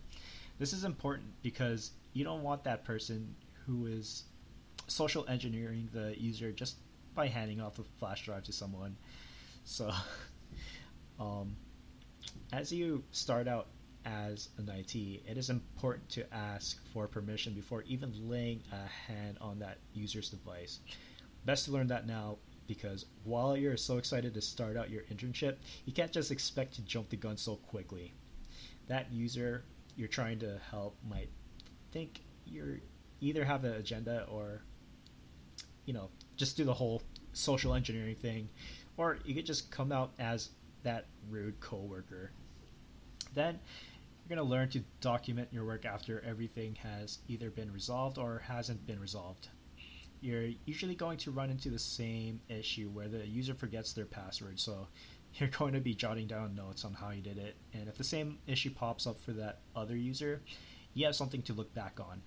This 0.60 0.74
is 0.74 0.84
important 0.84 1.28
because 1.42 1.92
you 2.14 2.24
don't 2.24 2.44
want 2.44 2.64
that 2.66 2.84
person 2.84 3.36
who 3.66 3.86
is 3.88 4.24
social 4.88 5.26
engineering 5.28 5.90
the 5.94 6.20
user 6.20 6.52
just 6.52 6.76
by 7.16 7.28
handing 7.28 7.62
off 7.62 7.80
a 7.80 7.84
flash 8.00 8.26
drive 8.26 8.44
to 8.44 8.54
someone. 8.54 8.96
So, 9.64 9.92
um, 11.20 11.56
as 12.52 12.72
you 12.72 13.04
start 13.12 13.48
out 13.48 13.68
as 14.06 14.50
an 14.58 14.70
IT, 14.70 14.96
it 14.96 15.38
is 15.38 15.50
important 15.50 16.10
to 16.10 16.34
ask 16.34 16.80
for 16.94 17.08
permission 17.08 17.54
before 17.54 17.84
even 17.88 18.12
laying 18.30 18.62
a 18.72 19.12
hand 19.12 19.38
on 19.42 19.60
that 19.60 19.78
user's 19.94 20.30
device. 20.30 20.80
Best 21.46 21.66
to 21.66 21.72
learn 21.72 21.88
that 21.88 22.08
now 22.08 22.38
because 22.70 23.08
while 23.24 23.58
you're 23.58 23.76
so 23.76 23.98
excited 23.98 24.34
to 24.36 24.42
start 24.42 24.78
out 24.78 24.92
your 24.92 25.02
internship, 25.12 25.56
you 25.86 25.92
can't 25.92 26.12
just 26.12 26.32
expect 26.32 26.76
to 26.76 26.82
jump 26.84 27.10
the 27.10 27.18
gun 27.18 27.36
so 27.36 27.56
quickly. 27.56 28.14
That 28.88 29.12
user 29.12 29.64
you're 29.98 30.08
trying 30.08 30.40
to 30.40 30.58
help 30.72 30.96
might 31.10 31.30
think 31.92 32.22
you're 32.46 32.78
either 33.20 33.44
have 33.44 33.66
an 33.66 33.74
agenda 33.74 34.26
or 34.32 34.62
you 35.86 35.94
know 35.94 36.10
just 36.38 36.56
do 36.56 36.64
the 36.64 36.74
whole 36.74 37.02
social 37.34 37.74
engineering 37.74 38.16
thing 38.16 38.48
or 38.96 39.18
you 39.26 39.36
could 39.36 39.46
just 39.46 39.70
come 39.72 39.92
out 39.92 40.12
as 40.20 40.50
that 40.84 41.06
rude 41.30 41.60
coworker 41.60 42.32
then 43.34 43.60
you're 44.28 44.38
going 44.38 44.48
to 44.48 44.50
learn 44.50 44.70
to 44.70 44.80
document 45.02 45.50
your 45.52 45.66
work 45.66 45.86
after 45.86 46.24
everything 46.26 46.76
has 46.76 47.20
either 47.28 47.50
been 47.50 47.72
resolved 47.74 48.18
or 48.18 48.42
hasn't 48.48 48.86
been 48.88 49.00
resolved 49.00 49.50
you're 50.22 50.50
usually 50.66 50.96
going 50.96 51.18
to 51.18 51.32
run 51.32 51.50
into 51.50 51.70
the 51.70 51.80
same 51.80 52.40
issue 52.50 52.90
where 52.90 53.08
the 53.08 53.26
user 53.26 53.54
forgets 53.54 53.94
their 53.94 54.06
password 54.06 54.60
so 54.60 54.88
you're 55.36 55.50
going 55.50 55.74
to 55.74 55.80
be 55.80 55.94
jotting 55.94 56.28
down 56.28 56.56
notes 56.56 56.84
on 56.84 56.94
how 56.94 57.12
you 57.12 57.22
did 57.22 57.38
it 57.38 57.56
and 57.74 57.88
if 57.88 57.98
the 57.98 58.04
same 58.04 58.38
issue 58.48 58.72
pops 58.72 59.06
up 59.08 59.20
for 59.20 59.32
that 59.32 59.60
other 59.76 59.96
user 59.96 60.42
you 60.94 61.06
have 61.06 61.16
something 61.16 61.42
to 61.42 61.54
look 61.54 61.74
back 61.74 62.00
on 62.00 62.22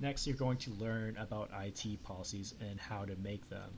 Next, 0.00 0.26
you're 0.26 0.36
going 0.36 0.58
to 0.58 0.70
learn 0.72 1.16
about 1.16 1.50
IT 1.62 2.02
policies 2.02 2.54
and 2.60 2.80
how 2.80 3.04
to 3.04 3.14
make 3.16 3.48
them. 3.48 3.70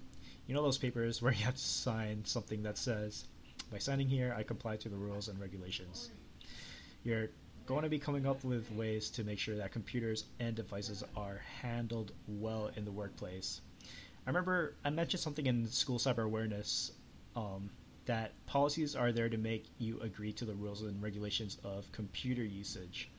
You 0.46 0.54
know 0.54 0.62
those 0.62 0.78
papers 0.78 1.20
where 1.22 1.32
you 1.32 1.44
have 1.44 1.54
to 1.54 1.60
sign 1.60 2.24
something 2.24 2.62
that 2.62 2.78
says, 2.78 3.26
by 3.70 3.78
signing 3.78 4.08
here, 4.08 4.34
I 4.36 4.42
comply 4.42 4.76
to 4.76 4.88
the 4.88 4.96
rules 4.96 5.28
and 5.28 5.38
regulations. 5.38 6.10
You're 7.04 7.28
going 7.66 7.82
to 7.82 7.88
be 7.88 7.98
coming 7.98 8.26
up 8.26 8.44
with 8.44 8.70
ways 8.72 9.10
to 9.10 9.24
make 9.24 9.40
sure 9.40 9.56
that 9.56 9.72
computers 9.72 10.24
and 10.38 10.54
devices 10.54 11.02
are 11.16 11.42
handled 11.60 12.12
well 12.28 12.70
in 12.76 12.84
the 12.84 12.92
workplace. 12.92 13.60
I 14.24 14.30
remember 14.30 14.74
I 14.84 14.90
mentioned 14.90 15.20
something 15.20 15.46
in 15.46 15.66
school 15.66 15.98
cyber 15.98 16.24
awareness 16.24 16.92
um, 17.34 17.70
that 18.06 18.32
policies 18.46 18.94
are 18.94 19.10
there 19.10 19.28
to 19.28 19.36
make 19.36 19.66
you 19.78 20.00
agree 20.00 20.32
to 20.34 20.44
the 20.44 20.54
rules 20.54 20.82
and 20.82 21.02
regulations 21.02 21.58
of 21.64 21.90
computer 21.90 22.44
usage. 22.44 23.10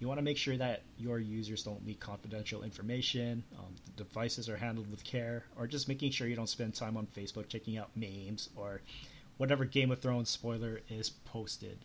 You 0.00 0.08
want 0.08 0.18
to 0.18 0.24
make 0.24 0.38
sure 0.38 0.56
that 0.56 0.82
your 0.98 1.20
users 1.20 1.62
don't 1.62 1.86
leak 1.86 2.00
confidential 2.00 2.64
information, 2.64 3.44
um, 3.56 3.74
devices 3.96 4.48
are 4.48 4.56
handled 4.56 4.90
with 4.90 5.04
care, 5.04 5.44
or 5.56 5.68
just 5.68 5.86
making 5.86 6.10
sure 6.10 6.26
you 6.26 6.34
don't 6.34 6.48
spend 6.48 6.74
time 6.74 6.96
on 6.96 7.06
Facebook 7.06 7.48
checking 7.48 7.78
out 7.78 7.96
memes 7.96 8.48
or 8.56 8.82
whatever 9.36 9.64
Game 9.64 9.92
of 9.92 10.00
Thrones 10.00 10.30
spoiler 10.30 10.80
is 10.88 11.10
posted. 11.10 11.78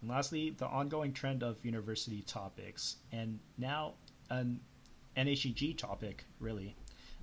And 0.00 0.10
lastly, 0.10 0.50
the 0.50 0.66
ongoing 0.66 1.12
trend 1.12 1.42
of 1.42 1.64
university 1.64 2.22
topics, 2.22 2.96
and 3.12 3.38
now 3.58 3.94
an 4.30 4.60
NHEG 5.16 5.76
topic, 5.76 6.24
really, 6.38 6.74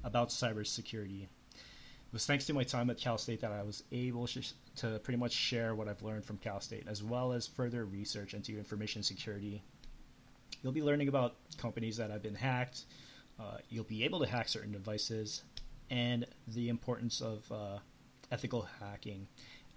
about 0.03 0.29
cybersecurity. 0.29 1.23
It 1.23 2.13
was 2.13 2.25
thanks 2.25 2.45
to 2.45 2.53
my 2.53 2.63
time 2.63 2.89
at 2.89 2.97
Cal 2.97 3.17
State 3.17 3.41
that 3.41 3.51
I 3.51 3.63
was 3.63 3.83
able 3.91 4.27
to 4.27 4.99
pretty 4.99 5.17
much 5.17 5.33
share 5.33 5.75
what 5.75 5.87
I've 5.87 6.03
learned 6.03 6.25
from 6.25 6.37
Cal 6.37 6.61
State, 6.61 6.87
as 6.87 7.03
well 7.03 7.33
as 7.33 7.47
further 7.47 7.83
research 7.85 8.33
into 8.33 8.57
information 8.57 9.03
security 9.03 9.61
You'll 10.63 10.73
be 10.73 10.81
learning 10.81 11.07
about 11.07 11.35
companies 11.57 11.97
that 11.97 12.09
have 12.09 12.23
been 12.23 12.35
hacked. 12.35 12.85
Uh, 13.39 13.57
you'll 13.69 13.83
be 13.83 14.03
able 14.03 14.19
to 14.19 14.25
hack 14.25 14.49
certain 14.49 14.71
devices, 14.71 15.43
and 15.89 16.25
the 16.47 16.69
importance 16.69 17.21
of 17.21 17.51
uh, 17.51 17.77
ethical 18.31 18.67
hacking, 18.79 19.27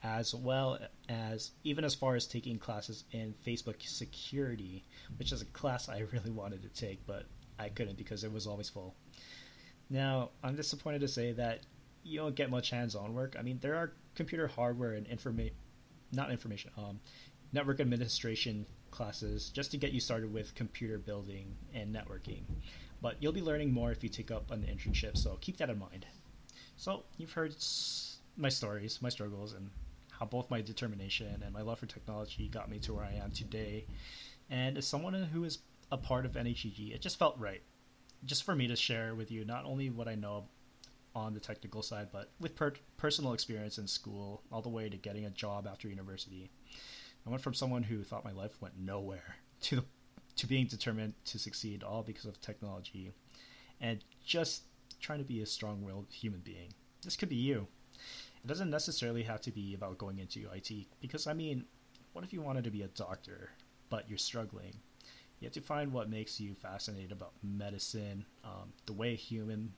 as 0.03 0.35
well 0.35 0.79
as 1.09 1.51
even 1.65 1.85
as 1.85 1.95
far 1.95 2.15
as 2.15 2.27
taking 2.27 2.59
classes 2.59 3.05
in 3.13 3.35
Facebook 3.47 3.83
security, 3.83 4.85
which 5.19 5.33
is 5.33 5.43
a 5.43 5.47
class 5.47 5.89
I 5.89 6.05
really 6.13 6.31
wanted 6.31 6.63
to 6.63 6.69
take, 6.69 7.07
but 7.07 7.25
I 7.59 7.69
couldn't 7.69 7.99
because 7.99 8.25
it 8.25 8.33
was 8.33 8.47
always 8.47 8.69
full. 8.69 8.95
Now, 9.91 10.31
I'm 10.43 10.57
disappointed 10.57 11.01
to 11.01 11.09
say 11.09 11.33
that 11.33 11.61
you 12.03 12.19
don't 12.19 12.35
get 12.35 12.51
much 12.51 12.71
hands-on 12.71 13.13
work. 13.13 13.37
I 13.39 13.43
mean, 13.43 13.59
there 13.61 13.77
are 13.77 13.93
computer 14.15 14.47
hardware 14.47 14.93
and 14.93 15.07
information, 15.07 15.55
not 16.13 16.31
information, 16.31 16.71
um, 16.79 17.01
network 17.53 17.81
administration 17.81 18.65
classes 18.91 19.51
just 19.51 19.73
to 19.73 19.77
get 19.77 19.93
you 19.93 20.01
started 20.01 20.33
with 20.33 20.55
computer 20.55 20.99
building 20.99 21.57
and 21.75 21.95
networking. 21.95 22.43
But 23.03 23.17
you'll 23.21 23.33
be 23.33 23.43
learning 23.43 23.73
more 23.73 23.91
if 23.93 24.03
you 24.03 24.09
take 24.09 24.31
up 24.31 24.51
an 24.51 24.63
internship, 24.63 25.17
so 25.19 25.37
keep 25.41 25.59
that 25.59 25.69
in 25.71 25.79
mind. 25.79 26.07
So, 26.77 27.05
you've 27.19 27.33
heard 27.33 27.55
my 28.37 28.49
stories, 28.49 29.03
my 29.03 29.11
struggles, 29.11 29.53
and 29.53 29.71
how 30.21 30.27
both 30.27 30.51
my 30.51 30.61
determination 30.61 31.43
and 31.43 31.55
my 31.55 31.63
love 31.63 31.79
for 31.79 31.87
technology 31.87 32.47
got 32.49 32.71
me 32.71 32.79
to 32.79 32.93
where 32.93 33.07
I 33.07 33.15
am 33.15 33.31
today. 33.31 33.87
And 34.51 34.77
as 34.77 34.87
someone 34.87 35.15
who 35.15 35.45
is 35.45 35.61
a 35.91 35.97
part 35.97 36.27
of 36.27 36.33
NHEG, 36.33 36.95
it 36.95 37.01
just 37.01 37.19
felt 37.19 37.39
right. 37.39 37.63
Just 38.27 38.45
for 38.45 38.55
me 38.55 38.69
to 38.69 38.77
share 38.77 39.15
with 39.15 39.31
you 39.31 39.47
not 39.47 39.65
only 39.65 39.89
what 39.89 40.09
I 40.09 40.15
know 40.15 40.45
on 41.15 41.33
the 41.33 41.41
technical 41.41 41.83
side, 41.83 42.09
but 42.13 42.31
with 42.39 42.55
per- 42.55 42.75
personal 42.99 43.33
experience 43.33 43.79
in 43.79 43.87
school, 43.87 44.43
all 44.53 44.61
the 44.61 44.69
way 44.69 44.91
to 44.91 44.97
getting 44.99 45.25
a 45.25 45.31
job 45.31 45.67
after 45.67 45.89
university. 45.89 46.51
I 47.27 47.31
went 47.31 47.43
from 47.43 47.55
someone 47.55 47.83
who 47.83 48.03
thought 48.03 48.25
my 48.25 48.33
life 48.33 48.61
went 48.61 48.79
nowhere 48.79 49.37
to 49.63 49.77
the, 49.77 49.85
to 50.37 50.47
being 50.47 50.67
determined 50.67 51.15
to 51.25 51.39
succeed, 51.39 51.83
all 51.83 52.03
because 52.03 52.27
of 52.27 52.39
technology, 52.43 53.11
and 53.81 54.05
just 54.25 54.65
trying 55.01 55.19
to 55.19 55.25
be 55.25 55.41
a 55.41 55.47
strong-willed 55.47 56.09
human 56.11 56.41
being. 56.41 56.75
This 57.03 57.17
could 57.17 57.31
be 57.31 57.37
you. 57.37 57.67
It 58.45 58.47
doesn't 58.47 58.71
necessarily 58.71 59.23
have 59.25 59.41
to 59.43 59.51
be 59.51 59.75
about 59.75 59.99
going 59.99 60.19
into 60.19 60.49
IT, 60.51 60.87
because 61.01 61.27
I 61.27 61.35
mean, 61.35 61.65
what 62.13 62.25
if 62.25 62.33
you 62.33 62.41
wanted 62.41 62.65
to 62.65 62.71
be 62.71 62.83
a 62.83 62.89
doctor, 62.89 63.51
but 63.89 64.09
you're 64.09 64.19
struggling? 64.19 64.75
You 65.41 65.47
have 65.47 65.53
to 65.55 65.61
find 65.61 65.93
what 65.93 66.11
makes 66.11 66.41
you 66.41 66.55
fascinated 66.55 67.13
about 67.13 67.33
medicine, 67.43 68.25
um, 68.45 68.73
the 68.87 68.93
way 68.93 69.15
human, 69.15 69.73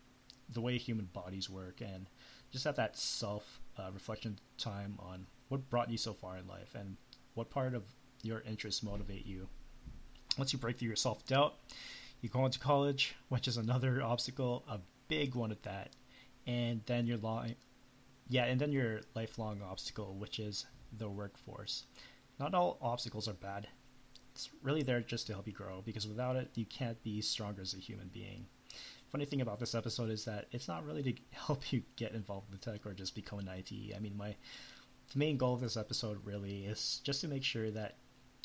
the 0.50 0.60
way 0.60 0.78
human 0.78 1.06
bodies 1.06 1.48
work, 1.50 1.80
and 1.80 2.06
just 2.50 2.64
have 2.64 2.76
that 2.76 2.96
self 2.96 3.60
uh, 3.78 3.90
reflection 3.92 4.38
time 4.58 4.96
on 4.98 5.26
what 5.48 5.68
brought 5.70 5.90
you 5.90 5.98
so 5.98 6.14
far 6.14 6.36
in 6.36 6.46
life 6.48 6.74
and 6.74 6.96
what 7.34 7.50
part 7.50 7.74
of 7.74 7.84
your 8.22 8.40
interests 8.40 8.82
motivate 8.82 9.26
you? 9.26 9.48
Once 10.38 10.52
you 10.52 10.58
break 10.58 10.78
through 10.78 10.88
your 10.88 10.96
self 10.96 11.26
doubt, 11.26 11.54
you 12.20 12.28
go 12.28 12.44
into 12.46 12.58
college, 12.58 13.14
which 13.28 13.48
is 13.48 13.56
another 13.56 14.02
obstacle, 14.02 14.64
a 14.68 14.78
big 15.08 15.34
one 15.34 15.50
at 15.50 15.62
that. 15.64 15.90
And 16.46 16.80
then 16.86 17.06
your 17.06 17.18
long, 17.18 17.54
yeah, 18.28 18.44
and 18.44 18.60
then 18.60 18.72
your 18.72 19.00
lifelong 19.14 19.62
obstacle, 19.62 20.14
which 20.14 20.38
is 20.38 20.66
the 20.98 21.08
workforce. 21.08 21.84
Not 22.38 22.54
all 22.54 22.78
obstacles 22.80 23.28
are 23.28 23.34
bad. 23.34 23.68
It's 24.34 24.48
really 24.62 24.82
there 24.82 25.00
just 25.00 25.26
to 25.26 25.34
help 25.34 25.46
you 25.46 25.52
grow 25.52 25.82
because 25.82 26.08
without 26.08 26.36
it, 26.36 26.50
you 26.54 26.64
can't 26.64 27.02
be 27.02 27.20
stronger 27.20 27.62
as 27.62 27.74
a 27.74 27.78
human 27.78 28.08
being. 28.08 28.46
Funny 29.10 29.26
thing 29.26 29.42
about 29.42 29.60
this 29.60 29.74
episode 29.74 30.08
is 30.08 30.24
that 30.24 30.46
it's 30.52 30.68
not 30.68 30.86
really 30.86 31.02
to 31.02 31.14
help 31.32 31.72
you 31.72 31.82
get 31.96 32.12
involved 32.12 32.50
with 32.50 32.60
tech 32.62 32.86
or 32.86 32.94
just 32.94 33.14
become 33.14 33.38
an 33.38 33.48
IT. 33.48 33.94
I 33.94 33.98
mean, 33.98 34.16
my 34.16 34.34
the 35.12 35.18
main 35.18 35.36
goal 35.36 35.54
of 35.54 35.60
this 35.60 35.76
episode 35.76 36.24
really 36.24 36.64
is 36.64 37.00
just 37.04 37.20
to 37.20 37.28
make 37.28 37.44
sure 37.44 37.70
that 37.70 37.96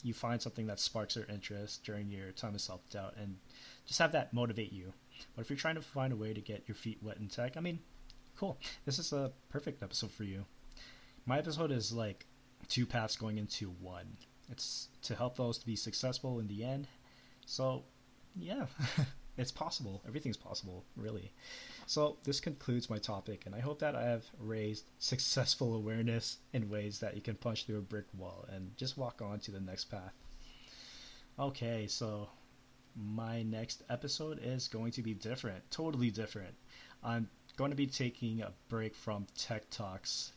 you 0.04 0.14
find 0.14 0.42
something 0.42 0.68
that 0.68 0.80
sparks 0.80 1.16
your 1.16 1.26
interest 1.26 1.84
during 1.84 2.10
your 2.12 2.32
time 2.32 2.54
of 2.54 2.62
self 2.62 2.88
doubt 2.90 3.16
and 3.18 3.38
just 3.86 4.00
have 4.00 4.12
that 4.12 4.34
motivate 4.34 4.74
you. 4.74 4.94
But 5.36 5.44
if 5.44 5.50
you're 5.50 5.58
trying 5.58 5.76
to 5.76 5.82
find 5.82 6.12
a 6.12 6.18
way 6.18 6.34
to 6.34 6.42
get 6.42 6.68
your 6.68 6.76
feet 6.76 7.00
wet 7.02 7.18
in 7.18 7.28
tech, 7.28 7.58
I 7.58 7.62
mean, 7.62 7.80
cool. 8.38 8.58
This 8.86 9.00
is 9.00 9.14
a 9.14 9.32
perfect 9.50 9.82
episode 9.82 10.12
for 10.12 10.24
you. 10.24 10.46
My 11.26 11.40
episode 11.40 11.72
is 11.72 11.92
like 11.92 12.26
two 12.68 12.86
paths 12.86 13.16
going 13.16 13.38
into 13.38 13.70
one. 13.82 14.06
It's 14.50 14.90
to 15.04 15.16
help 15.16 15.36
those 15.36 15.58
to 15.58 15.66
be 15.66 15.76
successful 15.76 16.40
in 16.40 16.48
the 16.48 16.64
end. 16.64 16.88
So, 17.46 17.84
yeah, 18.36 18.68
it's 19.38 19.52
possible. 19.52 20.04
Everything's 20.08 20.38
possible, 20.38 20.86
really. 20.96 21.32
So, 21.88 22.18
this 22.24 22.40
concludes 22.40 22.90
my 22.90 23.00
topic, 23.00 23.46
and 23.46 23.56
I 23.56 23.60
hope 23.60 23.80
that 23.80 23.96
I 23.96 24.04
have 24.04 24.26
raised 24.40 24.86
successful 25.00 25.74
awareness 25.76 26.38
in 26.54 26.70
ways 26.70 27.00
that 27.00 27.16
you 27.16 27.22
can 27.22 27.36
punch 27.36 27.66
through 27.66 27.80
a 27.80 27.82
brick 27.82 28.06
wall 28.18 28.46
and 28.54 28.76
just 28.78 28.98
walk 28.98 29.22
on 29.22 29.40
to 29.40 29.52
the 29.52 29.60
next 29.60 29.86
path. 29.86 30.14
Okay, 31.40 31.88
so 31.88 32.30
my 32.96 33.44
next 33.44 33.84
episode 33.90 34.40
is 34.42 34.68
going 34.68 34.92
to 34.92 35.02
be 35.02 35.14
different, 35.14 35.70
totally 35.72 36.12
different. 36.12 36.56
I'm 37.04 37.30
going 37.58 37.72
to 37.72 37.76
be 37.76 37.88
taking 37.88 38.42
a 38.42 38.54
break 38.70 38.94
from 38.94 39.26
Tech 39.36 39.68
Talks 39.72 40.32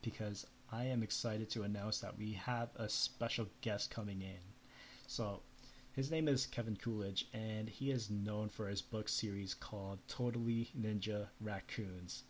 because 0.00 0.46
I 0.70 0.84
am 0.84 1.02
excited 1.02 1.50
to 1.50 1.64
announce 1.64 1.98
that 1.98 2.16
we 2.16 2.32
have 2.34 2.70
a 2.76 2.88
special 2.88 3.48
guest 3.60 3.90
coming 3.90 4.22
in. 4.22 4.38
So, 5.08 5.42
his 5.92 6.10
name 6.10 6.28
is 6.28 6.46
Kevin 6.46 6.76
Coolidge, 6.76 7.26
and 7.34 7.68
he 7.68 7.90
is 7.90 8.10
known 8.10 8.48
for 8.48 8.68
his 8.68 8.80
book 8.80 9.08
series 9.08 9.54
called 9.54 9.98
Totally 10.06 10.70
Ninja 10.78 11.26
Raccoons. 11.40 12.22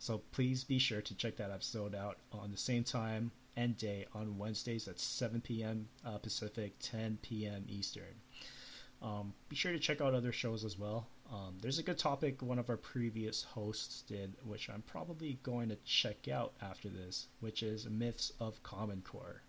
So 0.00 0.18
please 0.32 0.64
be 0.64 0.78
sure 0.78 1.02
to 1.02 1.14
check 1.14 1.36
that 1.36 1.50
episode 1.52 1.94
out 1.94 2.18
on 2.32 2.50
the 2.50 2.56
same 2.56 2.82
time 2.82 3.30
and 3.56 3.76
day 3.76 4.06
on 4.14 4.36
Wednesdays 4.36 4.88
at 4.88 4.98
7 4.98 5.40
p.m. 5.42 5.88
Uh, 6.04 6.18
Pacific, 6.18 6.74
10 6.80 7.18
p.m. 7.22 7.66
Eastern. 7.68 8.20
Um, 9.00 9.32
be 9.48 9.56
sure 9.56 9.72
to 9.72 9.78
check 9.78 10.00
out 10.00 10.14
other 10.14 10.32
shows 10.32 10.64
as 10.64 10.78
well. 10.78 11.06
Um, 11.32 11.56
there's 11.60 11.78
a 11.78 11.84
good 11.84 11.98
topic 11.98 12.42
one 12.42 12.58
of 12.58 12.70
our 12.70 12.76
previous 12.76 13.44
hosts 13.44 14.02
did, 14.02 14.34
which 14.44 14.68
I'm 14.68 14.82
probably 14.82 15.38
going 15.44 15.68
to 15.68 15.76
check 15.84 16.26
out 16.28 16.54
after 16.60 16.88
this, 16.88 17.28
which 17.38 17.62
is 17.62 17.88
Myths 17.88 18.32
of 18.40 18.60
Common 18.64 19.02
Core. 19.02 19.40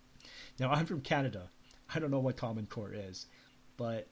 Now, 0.60 0.70
I'm 0.70 0.86
from 0.86 1.00
Canada. 1.00 1.48
I 1.92 1.98
don't 1.98 2.12
know 2.12 2.20
what 2.20 2.36
Common 2.36 2.66
Core 2.66 2.92
is, 2.94 3.26
but 3.76 4.06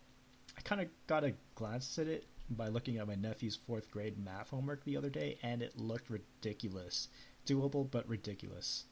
I 0.59 0.62
kind 0.62 0.80
of 0.80 0.88
got 1.06 1.22
a 1.22 1.35
glance 1.54 1.96
at 2.00 2.09
it 2.09 2.26
by 2.50 2.66
looking 2.66 2.98
at 2.98 3.06
my 3.06 3.14
nephew's 3.14 3.54
fourth 3.54 3.88
grade 3.92 4.18
math 4.18 4.50
homework 4.50 4.83
the 4.83 4.96
other 4.96 5.11
day, 5.11 5.38
and 5.44 5.62
it 5.62 5.78
looked 5.78 6.11
ridiculous. 6.11 7.09
Doable, 7.46 7.88
but 7.88 8.09
ridiculous. 8.09 8.85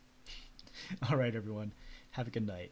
All 1.10 1.16
right, 1.16 1.34
everyone. 1.34 1.72
Have 2.12 2.28
a 2.28 2.30
good 2.30 2.46
night. 2.46 2.70